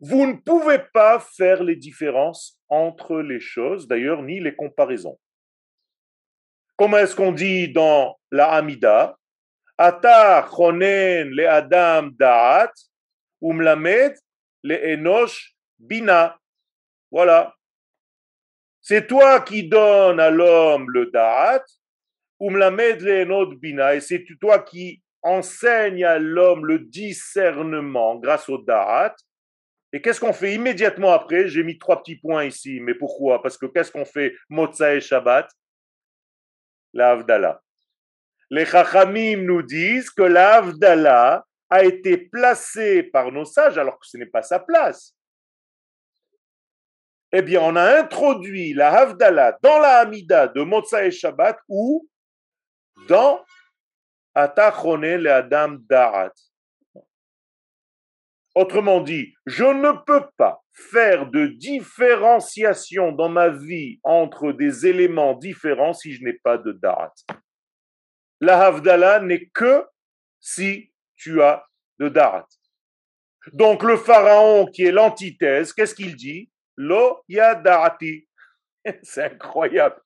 vous 0.00 0.26
ne 0.26 0.38
pouvez 0.38 0.78
pas 0.78 1.20
faire 1.20 1.62
les 1.62 1.76
différences 1.76 2.58
entre 2.70 3.20
les 3.20 3.40
choses, 3.40 3.86
d'ailleurs, 3.86 4.22
ni 4.22 4.40
les 4.40 4.56
comparaisons. 4.56 5.20
Comment 6.78 6.96
est-ce 6.96 7.14
qu'on 7.14 7.32
dit 7.32 7.70
dans 7.70 8.18
la 8.30 8.52
Hamida 8.52 9.18
Ata 9.76 10.48
chonen 10.48 11.28
le 11.28 11.46
adam 11.46 12.08
da'at, 12.08 12.72
umlamed 13.42 14.16
le 14.62 14.94
enosh 14.94 15.54
bina. 15.78 16.40
Voilà. 17.10 17.54
C'est 18.80 19.06
toi 19.06 19.42
qui 19.42 19.68
donnes 19.68 20.20
à 20.20 20.30
l'homme 20.30 20.88
le 20.88 21.10
da'at, 21.10 21.66
bina, 23.60 23.94
et 23.94 24.00
c'est 24.00 24.24
toi 24.40 24.58
qui 24.58 25.02
enseignes 25.22 26.04
à 26.04 26.18
l'homme 26.18 26.66
le 26.66 26.80
discernement 26.80 28.16
grâce 28.16 28.48
au 28.48 28.58
da'at. 28.58 29.14
Et 29.92 30.00
qu'est-ce 30.00 30.20
qu'on 30.20 30.32
fait 30.32 30.54
immédiatement 30.54 31.12
après? 31.12 31.48
J'ai 31.48 31.62
mis 31.62 31.78
trois 31.78 32.02
petits 32.02 32.16
points 32.16 32.44
ici, 32.44 32.80
mais 32.80 32.94
pourquoi? 32.94 33.42
Parce 33.42 33.58
que 33.58 33.66
qu'est-ce 33.66 33.92
qu'on 33.92 34.06
fait 34.06 34.34
Motza 34.48 34.94
et 34.94 35.00
Shabbat? 35.00 35.50
L'Avdallah. 36.94 37.60
Les 38.50 38.66
Chachamim 38.66 39.42
nous 39.42 39.62
disent 39.62 40.10
que 40.10 40.22
l'Avdallah 40.22 41.44
a 41.70 41.84
été 41.84 42.16
placé 42.16 43.02
par 43.02 43.30
nos 43.30 43.44
sages 43.44 43.78
alors 43.78 43.98
que 43.98 44.06
ce 44.06 44.16
n'est 44.16 44.26
pas 44.26 44.42
sa 44.42 44.58
place 44.58 45.14
eh 47.32 47.42
bien, 47.42 47.62
on 47.62 47.76
a 47.76 47.98
introduit 47.98 48.74
la 48.74 48.92
Havdalah 48.92 49.58
dans 49.62 49.78
la 49.78 50.00
Hamida 50.00 50.48
de 50.48 50.60
Motsa 50.62 51.06
et 51.06 51.10
Shabbat 51.10 51.58
ou 51.66 52.06
dans 53.08 53.44
Atachone 54.34 55.16
le 55.16 55.30
Adam 55.30 55.76
Da'at. 55.88 56.32
Autrement 58.54 59.00
dit, 59.00 59.34
je 59.46 59.64
ne 59.64 59.92
peux 60.04 60.26
pas 60.36 60.62
faire 60.72 61.30
de 61.30 61.46
différenciation 61.46 63.12
dans 63.12 63.28
ma 63.28 63.48
vie 63.48 63.98
entre 64.02 64.52
des 64.52 64.86
éléments 64.86 65.34
différents 65.34 65.94
si 65.94 66.12
je 66.12 66.24
n'ai 66.24 66.34
pas 66.34 66.58
de 66.58 66.72
Da'at. 66.72 67.14
La 68.40 68.66
Havdalah 68.66 69.20
n'est 69.20 69.46
que 69.48 69.86
si 70.40 70.92
tu 71.16 71.42
as 71.42 71.64
de 71.98 72.08
Da'at. 72.08 72.46
Donc 73.52 73.82
le 73.82 73.96
pharaon 73.96 74.66
qui 74.66 74.84
est 74.84 74.92
l'antithèse, 74.92 75.72
qu'est-ce 75.72 75.94
qu'il 75.94 76.14
dit? 76.16 76.50
Lo 76.76 77.22
yadati. 77.28 78.28
C'est 79.02 79.24
incroyable. 79.24 80.00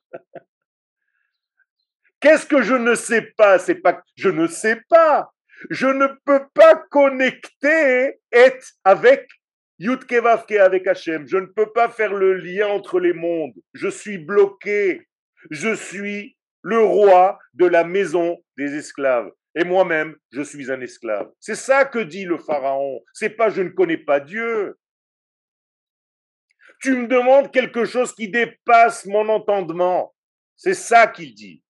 Qu'est-ce 2.26 2.46
que 2.46 2.60
je 2.60 2.74
ne 2.74 2.96
sais 2.96 3.22
pas? 3.22 3.60
C'est 3.60 3.76
pas 3.76 4.02
je 4.16 4.28
ne 4.28 4.48
sais 4.48 4.80
pas. 4.88 5.32
Je 5.70 5.86
ne 5.86 6.08
peux 6.24 6.44
pas 6.54 6.74
connecter 6.90 8.18
et 8.32 8.52
avec 8.82 9.28
Yudkevavke 9.78 10.50
avec 10.50 10.88
Hachem. 10.88 11.28
Je 11.28 11.36
ne 11.36 11.46
peux 11.46 11.70
pas 11.72 11.88
faire 11.88 12.12
le 12.12 12.34
lien 12.34 12.66
entre 12.66 12.98
les 12.98 13.12
mondes. 13.12 13.54
Je 13.74 13.86
suis 13.86 14.18
bloqué. 14.18 15.06
Je 15.52 15.72
suis 15.72 16.36
le 16.62 16.80
roi 16.80 17.38
de 17.54 17.66
la 17.66 17.84
maison 17.84 18.42
des 18.58 18.74
esclaves. 18.74 19.30
Et 19.54 19.62
moi-même, 19.62 20.16
je 20.32 20.42
suis 20.42 20.72
un 20.72 20.80
esclave. 20.80 21.30
C'est 21.38 21.54
ça 21.54 21.84
que 21.84 22.00
dit 22.00 22.24
le 22.24 22.38
pharaon. 22.38 23.04
C'est 23.12 23.30
pas 23.30 23.50
je 23.50 23.62
ne 23.62 23.68
connais 23.68 23.98
pas 23.98 24.18
Dieu. 24.18 24.76
Tu 26.80 26.90
me 26.96 27.06
demandes 27.06 27.52
quelque 27.52 27.84
chose 27.84 28.12
qui 28.12 28.28
dépasse 28.28 29.06
mon 29.06 29.28
entendement. 29.28 30.12
C'est 30.56 30.74
ça 30.74 31.06
qu'il 31.06 31.32
dit. 31.32 31.62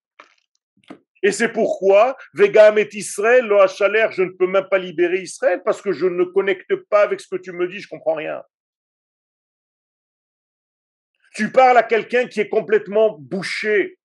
Et 1.27 1.33
c'est 1.33 1.49
pourquoi, 1.49 2.17
Vegam 2.35 2.79
et 2.79 2.89
Israël, 2.93 3.53
Hachaler, 3.53 4.07
je 4.13 4.23
ne 4.23 4.31
peux 4.31 4.47
même 4.47 4.69
pas 4.71 4.79
libérer 4.79 5.23
Israël 5.23 5.61
parce 5.65 5.83
que 5.83 5.91
je 5.91 6.07
ne 6.07 6.23
connecte 6.23 6.73
pas 6.89 7.03
avec 7.03 7.19
ce 7.19 7.27
que 7.27 7.35
tu 7.35 7.51
me 7.51 7.67
dis, 7.67 7.81
je 7.81 7.89
comprends 7.89 8.15
rien. 8.15 8.45
Tu 11.35 11.51
parles 11.51 11.79
à 11.79 11.83
quelqu'un 11.83 12.29
qui 12.29 12.39
est 12.39 12.49
complètement 12.49 13.19
bouché. 13.19 13.99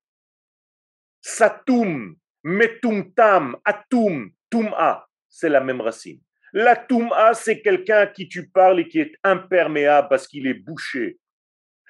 Satum, 1.20 2.16
metumtam, 2.42 3.56
atum, 3.64 4.32
tum'a, 4.50 5.06
c'est 5.28 5.48
la 5.48 5.60
même 5.60 5.80
racine. 5.80 6.20
La 6.52 6.74
Touma, 6.74 7.34
c'est 7.34 7.62
quelqu'un 7.62 7.98
à 7.98 8.06
qui 8.08 8.28
tu 8.28 8.48
parles 8.48 8.80
et 8.80 8.88
qui 8.88 8.98
est 8.98 9.14
imperméable 9.22 10.08
parce 10.10 10.26
qu'il 10.26 10.48
est 10.48 10.54
bouché. 10.54 11.20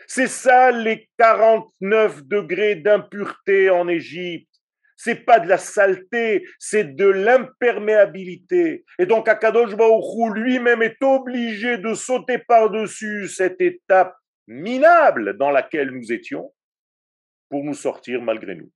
C'est 0.06 0.28
ça 0.28 0.70
les 0.70 1.08
49 1.16 2.22
degrés 2.24 2.74
d'impureté 2.74 3.70
en 3.70 3.88
Égypte. 3.88 4.51
C'est 5.04 5.24
pas 5.24 5.40
de 5.40 5.48
la 5.48 5.58
saleté, 5.58 6.46
c'est 6.60 6.94
de 6.94 7.06
l'imperméabilité. 7.06 8.84
Et 9.00 9.04
donc 9.04 9.26
Akadosh 9.26 9.74
Baruch 9.74 10.32
lui-même 10.32 10.80
est 10.80 11.02
obligé 11.02 11.76
de 11.76 11.92
sauter 11.92 12.38
par-dessus 12.38 13.26
cette 13.26 13.60
étape 13.60 14.14
minable 14.46 15.36
dans 15.36 15.50
laquelle 15.50 15.90
nous 15.90 16.12
étions 16.12 16.54
pour 17.48 17.64
nous 17.64 17.74
sortir 17.74 18.22
malgré 18.22 18.54
nous. 18.54 18.70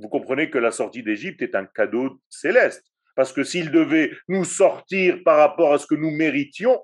Vous 0.00 0.10
comprenez 0.10 0.50
que 0.50 0.58
la 0.58 0.70
sortie 0.70 1.02
d'Égypte 1.02 1.40
est 1.40 1.54
un 1.54 1.64
cadeau 1.64 2.20
céleste. 2.28 2.84
Parce 3.14 3.32
que 3.32 3.42
s'il 3.42 3.70
devait 3.70 4.12
nous 4.28 4.44
sortir 4.44 5.22
par 5.24 5.38
rapport 5.38 5.72
à 5.72 5.78
ce 5.78 5.86
que 5.86 5.94
nous 5.94 6.10
méritions, 6.10 6.78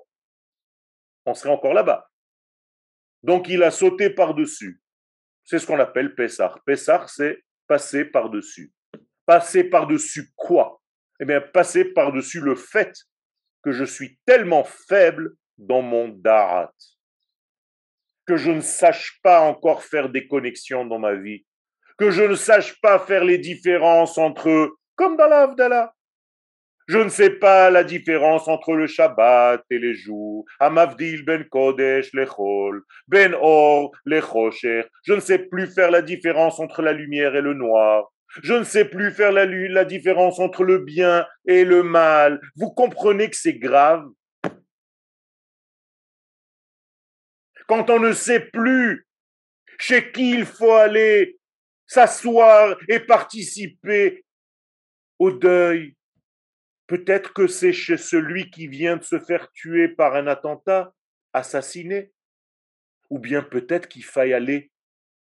on 1.27 1.35
serait 1.35 1.53
encore 1.53 1.75
là-bas. 1.75 2.09
Donc 3.21 3.47
il 3.47 3.61
a 3.61 3.69
sauté 3.69 4.09
par-dessus. 4.09 4.81
C'est 5.43 5.59
ce 5.59 5.67
qu'on 5.67 5.79
appelle 5.79 6.15
Pessah. 6.15 6.55
Pessah, 6.65 7.05
c'est 7.07 7.43
passer 7.67 8.05
par-dessus. 8.05 8.71
Passer 9.25 9.63
par-dessus 9.65 10.31
quoi? 10.35 10.81
Eh 11.19 11.25
bien, 11.25 11.41
passer 11.41 11.85
par-dessus 11.85 12.41
le 12.41 12.55
fait 12.55 12.93
que 13.63 13.71
je 13.71 13.85
suis 13.85 14.19
tellement 14.25 14.63
faible 14.63 15.35
dans 15.57 15.81
mon 15.81 16.09
darat, 16.09 16.73
que 18.25 18.35
je 18.35 18.51
ne 18.51 18.61
sache 18.61 19.19
pas 19.21 19.41
encore 19.41 19.83
faire 19.83 20.09
des 20.09 20.27
connexions 20.27 20.85
dans 20.85 20.99
ma 20.99 21.13
vie, 21.13 21.45
que 21.97 22.11
je 22.11 22.23
ne 22.23 22.35
sache 22.35 22.79
pas 22.81 22.99
faire 22.99 23.23
les 23.23 23.37
différences 23.37 24.17
entre, 24.17 24.75
comme 24.95 25.15
dans 25.15 25.27
l'Avdallah, 25.27 25.92
je 26.87 26.97
ne 26.97 27.09
sais 27.09 27.29
pas 27.29 27.69
la 27.69 27.83
différence 27.83 28.47
entre 28.47 28.73
le 28.73 28.87
Shabbat 28.87 29.63
et 29.69 29.79
les 29.79 29.93
jours. 29.93 30.45
Amavdil 30.59 31.23
ben 31.23 31.43
Kodesh 31.45 32.13
lechol, 32.13 32.81
ben 33.07 33.35
Or 33.39 33.91
lechosher. 34.05 34.85
Je 35.05 35.13
ne 35.13 35.19
sais 35.19 35.39
plus 35.39 35.67
faire 35.67 35.91
la 35.91 36.01
différence 36.01 36.59
entre 36.59 36.81
la 36.81 36.93
lumière 36.93 37.35
et 37.35 37.41
le 37.41 37.53
noir. 37.53 38.11
Je 38.41 38.53
ne 38.53 38.63
sais 38.63 38.85
plus 38.85 39.11
faire 39.11 39.31
la, 39.31 39.45
la 39.45 39.85
différence 39.85 40.39
entre 40.39 40.63
le 40.63 40.79
bien 40.79 41.25
et 41.45 41.63
le 41.63 41.83
mal. 41.83 42.41
Vous 42.55 42.71
comprenez 42.71 43.29
que 43.29 43.35
c'est 43.35 43.59
grave? 43.59 44.05
Quand 47.67 47.89
on 47.89 47.99
ne 47.99 48.11
sait 48.11 48.39
plus 48.39 49.07
chez 49.77 50.11
qui 50.11 50.31
il 50.31 50.45
faut 50.45 50.73
aller 50.73 51.37
s'asseoir 51.85 52.75
et 52.89 52.99
participer 52.99 54.25
au 55.19 55.31
deuil, 55.31 55.95
Peut-être 56.87 57.33
que 57.33 57.47
c'est 57.47 57.73
chez 57.73 57.97
celui 57.97 58.51
qui 58.51 58.67
vient 58.67 58.97
de 58.97 59.03
se 59.03 59.19
faire 59.19 59.51
tuer 59.51 59.87
par 59.87 60.15
un 60.15 60.27
attentat, 60.27 60.93
assassiné. 61.31 62.11
Ou 63.09 63.19
bien 63.19 63.41
peut-être 63.41 63.87
qu'il 63.87 64.03
faille 64.03 64.33
aller 64.33 64.71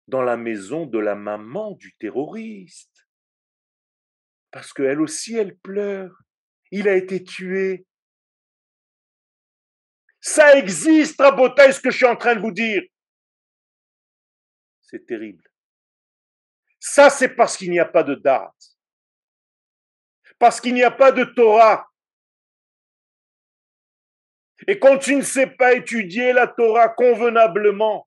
dans 0.09 0.23
la 0.23 0.37
maison 0.37 0.87
de 0.87 0.99
la 0.99 1.15
maman 1.15 1.73
du 1.73 1.95
terroriste. 1.97 3.09
Parce 4.51 4.73
qu'elle 4.73 5.01
aussi, 5.01 5.37
elle 5.37 5.57
pleure. 5.57 6.23
Il 6.71 6.89
a 6.89 6.95
été 6.95 7.23
tué. 7.23 7.87
Ça 10.21 10.57
existe, 10.57 11.21
Rabotaï, 11.21 11.73
ce 11.73 11.81
que 11.81 11.91
je 11.91 11.97
suis 11.99 12.07
en 12.07 12.17
train 12.17 12.35
de 12.35 12.41
vous 12.41 12.53
dire. 12.53 12.83
C'est 14.83 15.07
terrible. 15.07 15.45
Ça, 16.81 17.11
c'est 17.11 17.31
parce 17.31 17.57
qu'il 17.57 17.71
n'y 17.71 17.81
a 17.81 17.85
pas 17.85 18.03
de 18.03 18.15
date 18.15 18.74
parce 20.39 20.61
qu'il 20.61 20.75
n'y 20.75 20.83
a 20.83 20.91
pas 20.91 21.13
de 21.13 21.25
Torah. 21.25 21.87
Et 24.67 24.79
quand 24.79 24.99
tu 24.99 25.17
ne 25.17 25.23
sais 25.23 25.47
pas 25.47 25.75
étudier 25.75 26.33
la 26.33 26.47
Torah 26.47 26.89
convenablement, 26.89 28.07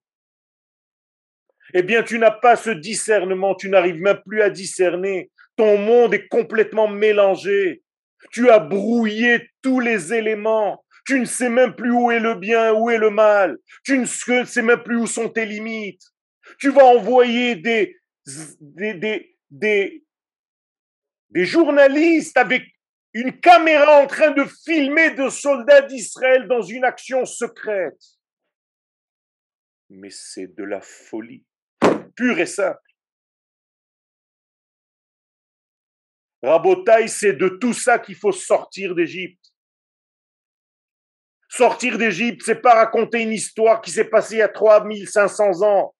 eh 1.73 1.83
bien 1.83 2.03
tu 2.03 2.17
n'as 2.17 2.31
pas 2.31 2.55
ce 2.55 2.69
discernement, 2.69 3.55
tu 3.55 3.69
n'arrives 3.69 4.01
même 4.01 4.21
plus 4.25 4.41
à 4.41 4.49
discerner. 4.49 5.29
Ton 5.55 5.77
monde 5.77 6.13
est 6.13 6.27
complètement 6.27 6.87
mélangé. 6.87 7.83
Tu 8.31 8.49
as 8.49 8.59
brouillé 8.59 9.49
tous 9.61 9.79
les 9.79 10.13
éléments. 10.13 10.83
Tu 11.05 11.19
ne 11.19 11.25
sais 11.25 11.49
même 11.49 11.73
plus 11.73 11.91
où 11.91 12.11
est 12.11 12.19
le 12.19 12.35
bien, 12.35 12.73
où 12.73 12.89
est 12.89 12.97
le 12.97 13.09
mal. 13.09 13.57
Tu 13.83 13.97
ne 13.97 14.05
sais 14.05 14.61
même 14.61 14.83
plus 14.83 14.97
où 14.97 15.07
sont 15.07 15.29
tes 15.29 15.45
limites. 15.45 16.03
Tu 16.59 16.69
vas 16.69 16.85
envoyer 16.85 17.55
des, 17.55 17.95
des, 18.59 19.33
des, 19.49 20.03
des 21.29 21.45
journalistes 21.45 22.37
avec 22.37 22.63
une 23.13 23.39
caméra 23.39 23.99
en 24.01 24.07
train 24.07 24.31
de 24.31 24.45
filmer 24.45 25.11
de 25.11 25.29
soldats 25.29 25.81
d'Israël 25.81 26.47
dans 26.47 26.61
une 26.61 26.83
action 26.83 27.25
secrète. 27.25 28.01
Mais 29.89 30.09
c'est 30.09 30.47
de 30.47 30.63
la 30.63 30.81
folie, 30.81 31.45
pure 32.15 32.39
et 32.39 32.45
simple. 32.45 32.79
Rabotaï, 36.43 37.09
c'est 37.09 37.33
de 37.33 37.49
tout 37.49 37.73
ça 37.73 37.97
qu'il 37.97 38.15
faut 38.15 38.31
sortir 38.31 38.93
d'Égypte. 38.93 39.53
Sortir 41.49 41.97
d'Égypte, 41.97 42.43
c'est 42.45 42.61
pas 42.61 42.75
raconter 42.75 43.21
une 43.21 43.31
histoire 43.31 43.81
qui 43.81 43.89
s'est 43.89 44.09
passée 44.09 44.35
il 44.35 44.39
y 44.39 44.41
a 44.41 44.49
3500 44.49 45.63
ans. 45.63 45.95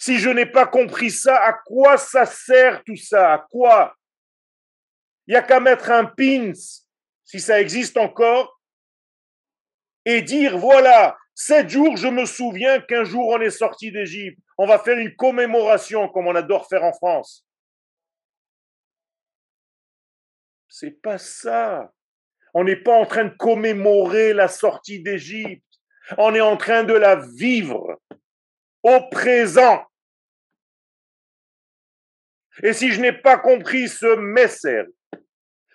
Si 0.00 0.18
je 0.18 0.30
n'ai 0.30 0.46
pas 0.46 0.66
compris 0.66 1.10
ça, 1.10 1.36
à 1.44 1.52
quoi 1.52 1.98
ça 1.98 2.24
sert 2.24 2.82
tout 2.84 2.96
ça? 2.96 3.34
À 3.34 3.38
quoi? 3.38 3.94
Il 5.26 5.32
n'y 5.32 5.36
a 5.36 5.42
qu'à 5.42 5.60
mettre 5.60 5.90
un 5.90 6.06
pins, 6.06 6.52
si 7.22 7.38
ça 7.38 7.60
existe 7.60 7.98
encore, 7.98 8.58
et 10.06 10.22
dire, 10.22 10.56
voilà, 10.56 11.18
sept 11.34 11.68
jours, 11.68 11.98
je 11.98 12.08
me 12.08 12.24
souviens 12.24 12.80
qu'un 12.80 13.04
jour 13.04 13.28
on 13.28 13.42
est 13.42 13.50
sorti 13.50 13.92
d'Égypte. 13.92 14.38
On 14.56 14.66
va 14.66 14.78
faire 14.78 14.96
une 14.96 15.14
commémoration 15.14 16.08
comme 16.08 16.28
on 16.28 16.34
adore 16.34 16.66
faire 16.66 16.82
en 16.82 16.94
France. 16.94 17.46
C'est 20.66 21.02
pas 21.02 21.18
ça. 21.18 21.92
On 22.54 22.64
n'est 22.64 22.76
pas 22.76 22.96
en 22.96 23.04
train 23.04 23.24
de 23.24 23.36
commémorer 23.36 24.32
la 24.32 24.48
sortie 24.48 25.02
d'Égypte. 25.02 25.62
On 26.16 26.34
est 26.34 26.40
en 26.40 26.56
train 26.56 26.84
de 26.84 26.94
la 26.94 27.16
vivre 27.16 28.00
au 28.82 29.00
présent. 29.10 29.86
Et 32.62 32.72
si 32.72 32.92
je 32.92 33.00
n'ai 33.00 33.12
pas 33.12 33.38
compris 33.38 33.88
ce 33.88 34.16
messer, 34.16 34.82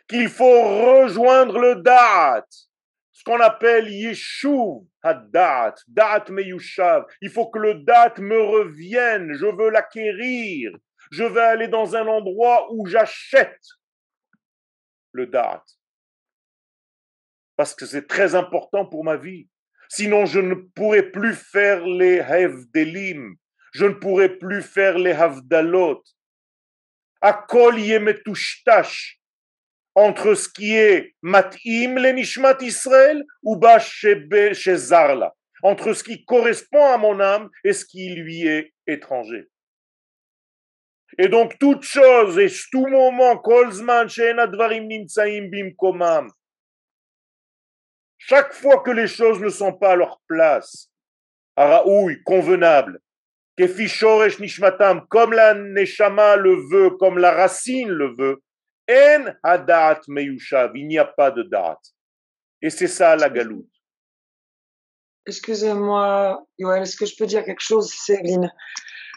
qu'il 0.07 0.29
faut 0.29 0.61
rejoindre 1.01 1.57
le 1.59 1.75
Da'at, 1.75 2.45
ce 3.11 3.23
qu'on 3.23 3.39
appelle 3.39 3.89
Yeshuv 3.89 4.85
Had-Da'at, 5.01 5.75
Da'at 5.87 6.25
Meyushav, 6.29 7.05
il 7.21 7.29
faut 7.29 7.47
que 7.47 7.59
le 7.59 7.75
Da'at 7.75 8.13
me 8.19 8.39
revienne, 8.39 9.33
je 9.33 9.45
veux 9.45 9.69
l'acquérir, 9.69 10.71
je 11.11 11.23
veux 11.23 11.41
aller 11.41 11.67
dans 11.67 11.95
un 11.95 12.07
endroit 12.07 12.67
où 12.71 12.85
j'achète 12.87 13.63
le 15.11 15.27
Da'at. 15.27 15.63
Parce 17.55 17.73
que 17.73 17.85
c'est 17.85 18.07
très 18.07 18.35
important 18.35 18.85
pour 18.85 19.03
ma 19.03 19.15
vie. 19.15 19.47
Sinon, 19.87 20.25
je 20.25 20.39
ne 20.39 20.55
pourrai 20.55 21.03
plus 21.03 21.35
faire 21.35 21.85
les 21.85 22.17
Hevdelim, 22.17 23.35
je 23.73 23.85
ne 23.85 23.93
pourrai 23.93 24.29
plus 24.29 24.61
faire 24.61 24.97
les 24.97 25.13
Havdalot, 25.13 26.03
Akol 27.21 27.79
yemetushtash 27.79 29.19
entre 29.95 30.35
ce 30.35 30.49
qui 30.49 30.75
est 30.75 31.15
matim 31.21 31.97
le 31.97 32.11
nishmat 32.11 32.57
Israël 32.61 33.23
ou 33.43 33.55
ba 33.55 33.79
zarla, 33.79 35.33
entre 35.63 35.93
ce 35.93 36.03
qui 36.03 36.25
correspond 36.25 36.85
à 36.85 36.97
mon 36.97 37.19
âme 37.19 37.49
et 37.63 37.73
ce 37.73 37.85
qui 37.85 38.09
lui 38.13 38.45
est 38.45 38.73
étranger. 38.85 39.47
Et 41.17 41.29
donc 41.29 41.57
toute 41.59 41.83
chose 41.83 42.37
et 42.37 42.51
tout 42.71 42.87
moment, 42.87 43.37
kolzman 43.37 44.07
advarim 44.37 44.85
nimtsaim 44.87 45.49
bimkomam, 45.49 46.29
chaque 48.17 48.53
fois 48.53 48.81
que 48.81 48.91
les 48.91 49.07
choses 49.07 49.39
ne 49.39 49.49
sont 49.49 49.71
pas 49.71 49.91
à 49.91 49.95
leur 49.95 50.19
place, 50.27 50.89
araoui, 51.55 52.21
convenable, 52.23 52.99
nishmatam, 53.57 55.05
comme 55.09 55.33
la 55.33 55.53
neshama 55.53 56.35
le 56.35 56.55
veut, 56.69 56.91
comme 56.91 57.17
la 57.17 57.31
racine 57.31 57.89
le 57.89 58.13
veut, 58.15 58.41
en 58.89 59.33
hadat 59.43 60.01
meyushav, 60.07 60.71
il 60.75 60.87
n'y 60.87 60.97
a 60.97 61.05
pas 61.05 61.31
de 61.31 61.43
date. 61.43 61.93
Et 62.61 62.69
c'est 62.69 62.87
ça 62.87 63.15
la 63.15 63.29
galoute. 63.29 63.69
Excusez-moi, 65.27 66.45
Yoel, 66.59 66.83
est-ce 66.83 66.95
que 66.95 67.05
je 67.05 67.15
peux 67.15 67.25
dire 67.25 67.43
quelque 67.43 67.63
chose, 67.63 67.91
Céline? 67.91 68.51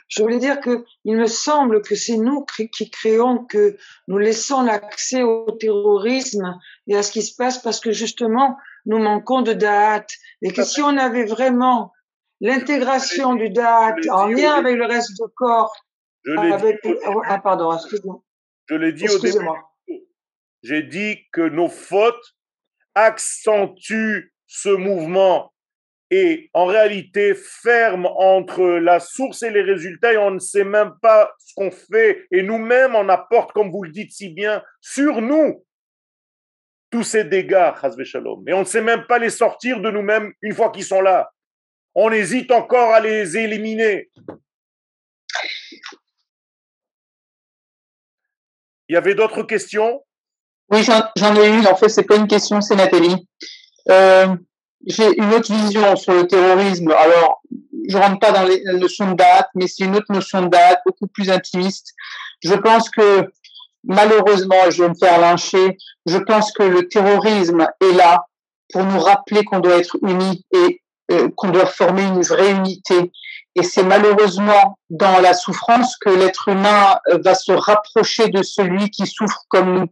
Je 0.09 0.23
voulais 0.23 0.39
dire 0.39 0.61
que 0.61 0.87
il 1.05 1.17
me 1.17 1.27
semble 1.27 1.83
que 1.83 1.95
c'est 1.95 2.17
nous 2.17 2.47
qui 2.47 2.91
créons, 2.91 3.45
que 3.45 3.77
nous 4.07 4.17
laissons 4.17 4.63
l'accès 4.63 5.23
au 5.23 5.51
terrorisme 5.53 6.59
et 6.87 6.97
à 6.97 7.03
ce 7.03 7.13
qui 7.13 7.21
se 7.21 7.37
passe 7.37 7.59
parce 7.59 7.79
que 7.79 7.93
justement, 7.93 8.57
nous 8.87 8.99
manquons 8.99 9.43
de 9.43 9.53
date. 9.53 10.11
Et 10.41 10.51
que 10.51 10.65
si 10.65 10.81
on 10.81 10.97
avait 10.97 11.27
vraiment 11.27 11.93
l'intégration 12.41 13.35
du 13.35 13.51
date 13.51 14.07
en 14.11 14.27
lien 14.27 14.55
avec 14.55 14.77
le 14.77 14.87
reste 14.87 15.11
du 15.11 15.29
corps. 15.35 15.73
Je 16.25 16.33
avec, 16.33 16.83
dit, 16.83 16.95
ah, 17.25 17.39
pardon, 17.39 17.73
excusez-moi. 17.73 18.23
Je 18.67 18.75
l'ai 18.75 18.93
dit 18.93 19.09
au 19.09 19.19
début. 19.19 19.47
J'ai 20.63 20.83
dit 20.83 21.19
que 21.33 21.49
nos 21.49 21.69
fautes 21.69 22.35
accentuent 22.95 24.35
ce 24.47 24.69
mouvement 24.69 25.53
et 26.11 26.51
en 26.55 26.67
réalité 26.67 27.35
ferment 27.35 28.19
entre 28.19 28.63
la 28.63 28.99
source 28.99 29.43
et 29.43 29.51
les 29.51 29.63
résultats 29.63 30.15
et 30.15 30.19
on 30.19 30.31
ne 30.31 30.39
sait 30.39 30.65
même 30.65 30.95
pas 31.03 31.33
ce 31.39 31.55
qu'on 31.55 31.71
fait 31.71 32.27
et 32.31 32.43
nous-mêmes 32.43 32.95
on 32.95 33.09
apporte, 33.09 33.53
comme 33.53 33.71
vous 33.71 33.85
le 33.85 33.91
dites 33.91 34.13
si 34.13 34.31
bien, 34.31 34.63
sur 34.81 35.21
nous 35.21 35.65
tous 36.91 37.03
ces 37.03 37.25
dégâts, 37.25 37.73
Shalom. 38.05 38.49
Et 38.49 38.55
on 38.55 38.61
ne 38.61 38.65
sait 38.65 38.81
même 38.81 39.05
pas 39.07 39.19
les 39.19 39.31
sortir 39.31 39.81
de 39.81 39.91
nous-mêmes 39.91 40.33
une 40.41 40.55
fois 40.55 40.71
qu'ils 40.71 40.85
sont 40.85 41.03
là 41.03 41.31
on 42.01 42.13
hésite 42.13 42.53
encore 42.53 42.93
à 42.95 43.01
les 43.01 43.37
éliminer. 43.37 44.09
Il 48.89 48.95
y 48.95 48.97
avait 48.97 49.17
d'autres 49.17 49.43
questions? 49.43 50.05
Oui, 50.71 50.85
j'en 50.85 51.35
ai 51.35 51.49
une. 51.49 51.67
En 51.67 51.75
fait, 51.75 51.89
c'est 51.89 52.05
pas 52.05 52.15
une 52.15 52.29
question, 52.29 52.61
c'est 52.61 52.77
Nathalie. 52.77 53.27
Euh, 53.91 54.29
j'ai 54.87 55.19
une 55.19 55.33
autre 55.35 55.53
vision 55.53 55.97
sur 55.97 56.15
le 56.15 56.29
terrorisme. 56.29 56.93
Alors, 56.93 57.43
je 57.89 57.97
rentre 57.97 58.21
pas 58.21 58.31
dans 58.31 58.45
les 58.45 58.63
notions 58.75 59.11
de 59.11 59.17
date, 59.17 59.49
mais 59.57 59.67
c'est 59.67 59.85
une 59.85 59.97
autre 59.97 60.13
notion 60.13 60.43
de 60.43 60.49
date, 60.49 60.81
beaucoup 60.87 61.09
plus 61.09 61.31
intimiste. 61.31 61.95
Je 62.45 62.55
pense 62.55 62.91
que 62.91 63.29
malheureusement, 63.83 64.71
je 64.71 64.85
vais 64.85 64.91
me 64.91 64.95
faire 64.95 65.21
lyncher, 65.21 65.77
je 66.07 66.19
pense 66.19 66.53
que 66.53 66.63
le 66.63 66.87
terrorisme 66.87 67.67
est 67.81 67.93
là 67.93 68.25
pour 68.73 68.85
nous 68.85 69.01
rappeler 69.01 69.43
qu'on 69.45 69.59
doit 69.59 69.79
être 69.79 69.99
unis 70.03 70.47
et 70.53 70.81
euh, 71.11 71.29
qu'on 71.37 71.51
doit 71.51 71.67
former 71.67 72.03
une 72.03 72.23
vraie 72.23 72.51
unité. 72.51 73.13
Et 73.55 73.63
c'est 73.63 73.83
malheureusement 73.83 74.79
dans 74.91 75.21
la 75.21 75.35
souffrance 75.35 75.97
que 75.97 76.11
l'être 76.11 76.49
humain 76.49 76.99
euh, 77.09 77.19
va 77.25 77.35
se 77.35 77.53
rapprocher 77.53 78.29
de 78.29 78.43
celui 78.43 78.91
qui 78.91 79.07
souffre 79.07 79.45
comme 79.49 79.75
nous. 79.75 79.87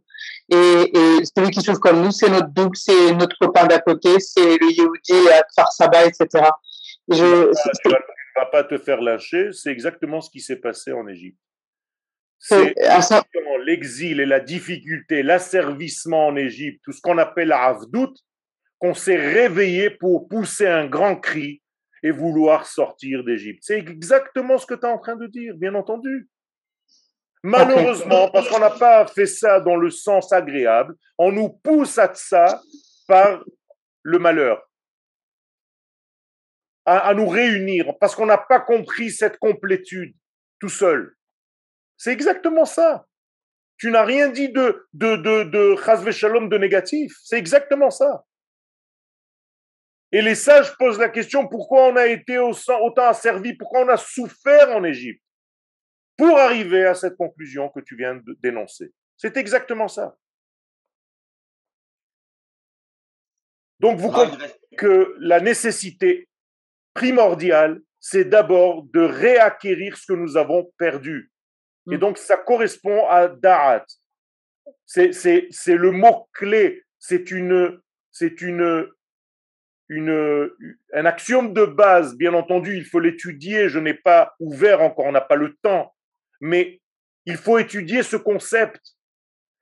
Et, 0.48 0.56
et 0.96 1.24
celui 1.36 1.50
qui 1.50 1.60
souffre 1.60 1.80
comme 1.80 2.02
nous, 2.02 2.12
c'est 2.12 2.28
notre 2.28 2.48
double, 2.48 2.76
c'est 2.76 3.12
notre 3.14 3.36
copain 3.40 3.66
d'à 3.66 3.80
côté, 3.80 4.20
c'est 4.20 4.58
le 4.58 4.70
Yehudi 4.70 5.28
à 5.32 5.42
Kfar 5.42 5.72
Saba, 5.72 6.04
etc. 6.04 6.50
Je, 7.08 7.24
ne 7.24 7.90
vas 8.36 8.46
pas 8.46 8.64
te 8.64 8.78
faire 8.78 9.00
lâcher, 9.00 9.50
c'est 9.52 9.70
exactement 9.70 10.20
ce 10.20 10.30
qui 10.30 10.40
s'est 10.40 10.56
passé 10.56 10.92
en 10.92 11.08
Égypte. 11.08 11.38
C'est 12.38 12.74
l'exil 13.64 14.20
et 14.20 14.26
la 14.26 14.40
difficulté, 14.40 15.22
l'asservissement 15.22 16.28
en 16.28 16.36
Égypte, 16.36 16.80
tout 16.84 16.92
ce 16.92 17.00
qu'on 17.00 17.18
appelle 17.18 17.48
la 17.48 17.62
avdout, 17.64 18.14
qu'on 18.78 18.94
s'est 18.94 19.16
réveillé 19.16 19.90
pour 19.90 20.28
pousser 20.28 20.66
un 20.66 20.86
grand 20.86 21.16
cri 21.16 21.62
et 22.02 22.10
vouloir 22.10 22.66
sortir 22.66 23.24
d'Égypte. 23.24 23.62
C'est 23.62 23.78
exactement 23.78 24.58
ce 24.58 24.66
que 24.66 24.74
tu 24.74 24.86
es 24.86 24.90
en 24.90 24.98
train 24.98 25.16
de 25.16 25.26
dire, 25.26 25.54
bien 25.56 25.74
entendu. 25.74 26.28
Malheureusement, 27.42 28.30
parce 28.30 28.48
qu'on 28.48 28.58
n'a 28.58 28.70
pas 28.70 29.06
fait 29.06 29.26
ça 29.26 29.60
dans 29.60 29.76
le 29.76 29.90
sens 29.90 30.32
agréable, 30.32 30.94
on 31.16 31.32
nous 31.32 31.48
pousse 31.48 31.98
à 31.98 32.12
ça 32.14 32.60
par 33.06 33.44
le 34.02 34.18
malheur, 34.18 34.62
à, 36.84 37.14
nous 37.14 37.28
réunir, 37.28 37.94
parce 38.00 38.14
qu'on 38.14 38.26
n'a 38.26 38.38
pas 38.38 38.60
compris 38.60 39.10
cette 39.10 39.38
complétude 39.38 40.14
tout 40.60 40.68
seul. 40.68 41.14
C'est 41.96 42.12
exactement 42.12 42.64
ça. 42.64 43.06
Tu 43.78 43.90
n'as 43.90 44.04
rien 44.04 44.28
dit 44.28 44.50
de, 44.50 44.86
de, 44.92 45.16
de, 45.16 45.44
de 45.44 46.48
de 46.48 46.58
négatif. 46.58 47.14
C'est 47.22 47.38
exactement 47.38 47.90
ça. 47.90 48.24
Et 50.12 50.22
les 50.22 50.34
sages 50.34 50.76
posent 50.76 50.98
la 50.98 51.08
question 51.08 51.48
pourquoi 51.48 51.88
on 51.88 51.96
a 51.96 52.06
été 52.06 52.38
autant 52.38 53.08
asservi, 53.08 53.54
pourquoi 53.54 53.80
on 53.80 53.88
a 53.88 53.96
souffert 53.96 54.70
en 54.70 54.84
Égypte? 54.84 55.22
Pour 56.16 56.38
arriver 56.38 56.86
à 56.86 56.94
cette 56.94 57.16
conclusion 57.16 57.68
que 57.68 57.80
tu 57.80 57.96
viens 57.96 58.14
de 58.14 58.38
dénoncer. 58.40 58.92
C'est 59.16 59.36
exactement 59.36 59.88
ça. 59.88 60.16
Donc 63.80 63.98
vous 63.98 64.10
comprenez 64.10 64.50
que 64.78 65.14
la 65.18 65.40
nécessité 65.40 66.28
primordiale, 66.94 67.80
c'est 68.00 68.24
d'abord 68.24 68.84
de 68.84 69.00
réacquérir 69.00 69.96
ce 69.98 70.06
que 70.06 70.18
nous 70.18 70.36
avons 70.36 70.72
perdu. 70.78 71.30
Et 71.90 71.96
mm. 71.96 71.98
donc 71.98 72.18
ça 72.18 72.36
correspond 72.36 73.06
à 73.08 73.28
Da'at. 73.28 73.84
C'est 74.86 75.08
le 75.68 75.90
mot-clé, 75.90 76.84
c'est 76.98 77.30
une, 77.30 77.80
c'est 78.12 78.40
une 78.40 78.88
une, 79.88 80.50
un 80.92 81.06
axiome 81.06 81.52
de 81.52 81.64
base, 81.64 82.16
bien 82.16 82.34
entendu, 82.34 82.76
il 82.76 82.84
faut 82.84 83.00
l'étudier, 83.00 83.68
je 83.68 83.78
n'ai 83.78 83.94
pas 83.94 84.34
ouvert 84.40 84.82
encore, 84.82 85.06
on 85.06 85.12
n'a 85.12 85.20
pas 85.20 85.36
le 85.36 85.54
temps, 85.62 85.94
mais 86.40 86.80
il 87.24 87.36
faut 87.36 87.58
étudier 87.58 88.02
ce 88.02 88.16
concept. 88.16 88.80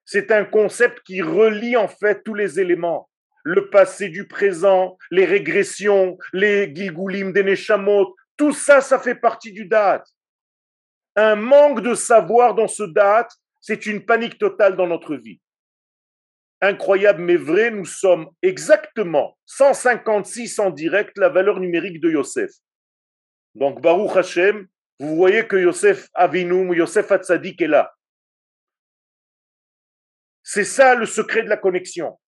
C'est 0.05 0.31
un 0.31 0.45
concept 0.45 1.01
qui 1.01 1.23
relie 1.23 1.77
en 1.77 1.89
fait 1.89 2.23
tous 2.25 2.35
les 2.35 2.61
éléments. 2.61 3.09
Le 3.43 3.69
passé 3.69 4.09
du 4.09 4.27
présent, 4.27 4.97
les 5.11 5.25
régressions, 5.25 6.19
les 6.33 6.75
gilgoulim 6.75 7.33
des 7.33 7.43
neshamot, 7.43 8.15
tout 8.37 8.53
ça, 8.53 8.81
ça 8.81 8.99
fait 8.99 9.15
partie 9.15 9.53
du 9.53 9.67
date. 9.67 10.07
Un 11.17 11.37
manque 11.37 11.81
de 11.81 11.95
savoir 11.95 12.55
dans 12.55 12.69
ce 12.69 12.83
date, 12.83 13.31
c'est 13.61 13.87
une 13.87 14.05
panique 14.05 14.39
totale 14.39 14.77
dans 14.77 14.87
notre 14.87 15.15
vie 15.17 15.41
incroyable 16.61 17.23
mais 17.23 17.37
vrai, 17.37 17.71
nous 17.71 17.85
sommes 17.85 18.29
exactement 18.43 19.37
156 19.47 20.59
en 20.59 20.71
direct 20.71 21.17
la 21.19 21.29
valeur 21.29 21.61
numérique 21.61 22.01
de 22.01 22.11
Yosef. 22.11 22.51
Donc 23.55 23.81
Baruch 23.81 24.17
Hashem, 24.17 24.67
vous 25.01 25.17
voyez 25.17 25.47
que 25.47 25.57
Yosef 25.57 26.09
Avinu, 26.15 26.75
Yosef 26.77 27.11
Hatzadik 27.11 27.61
est 27.61 27.69
là. 27.69 27.93
C'est 30.43 30.65
ça 30.65 30.95
le 30.95 31.07
secret 31.07 31.43
de 31.43 31.49
la 31.49 31.57
connexion. 31.57 32.19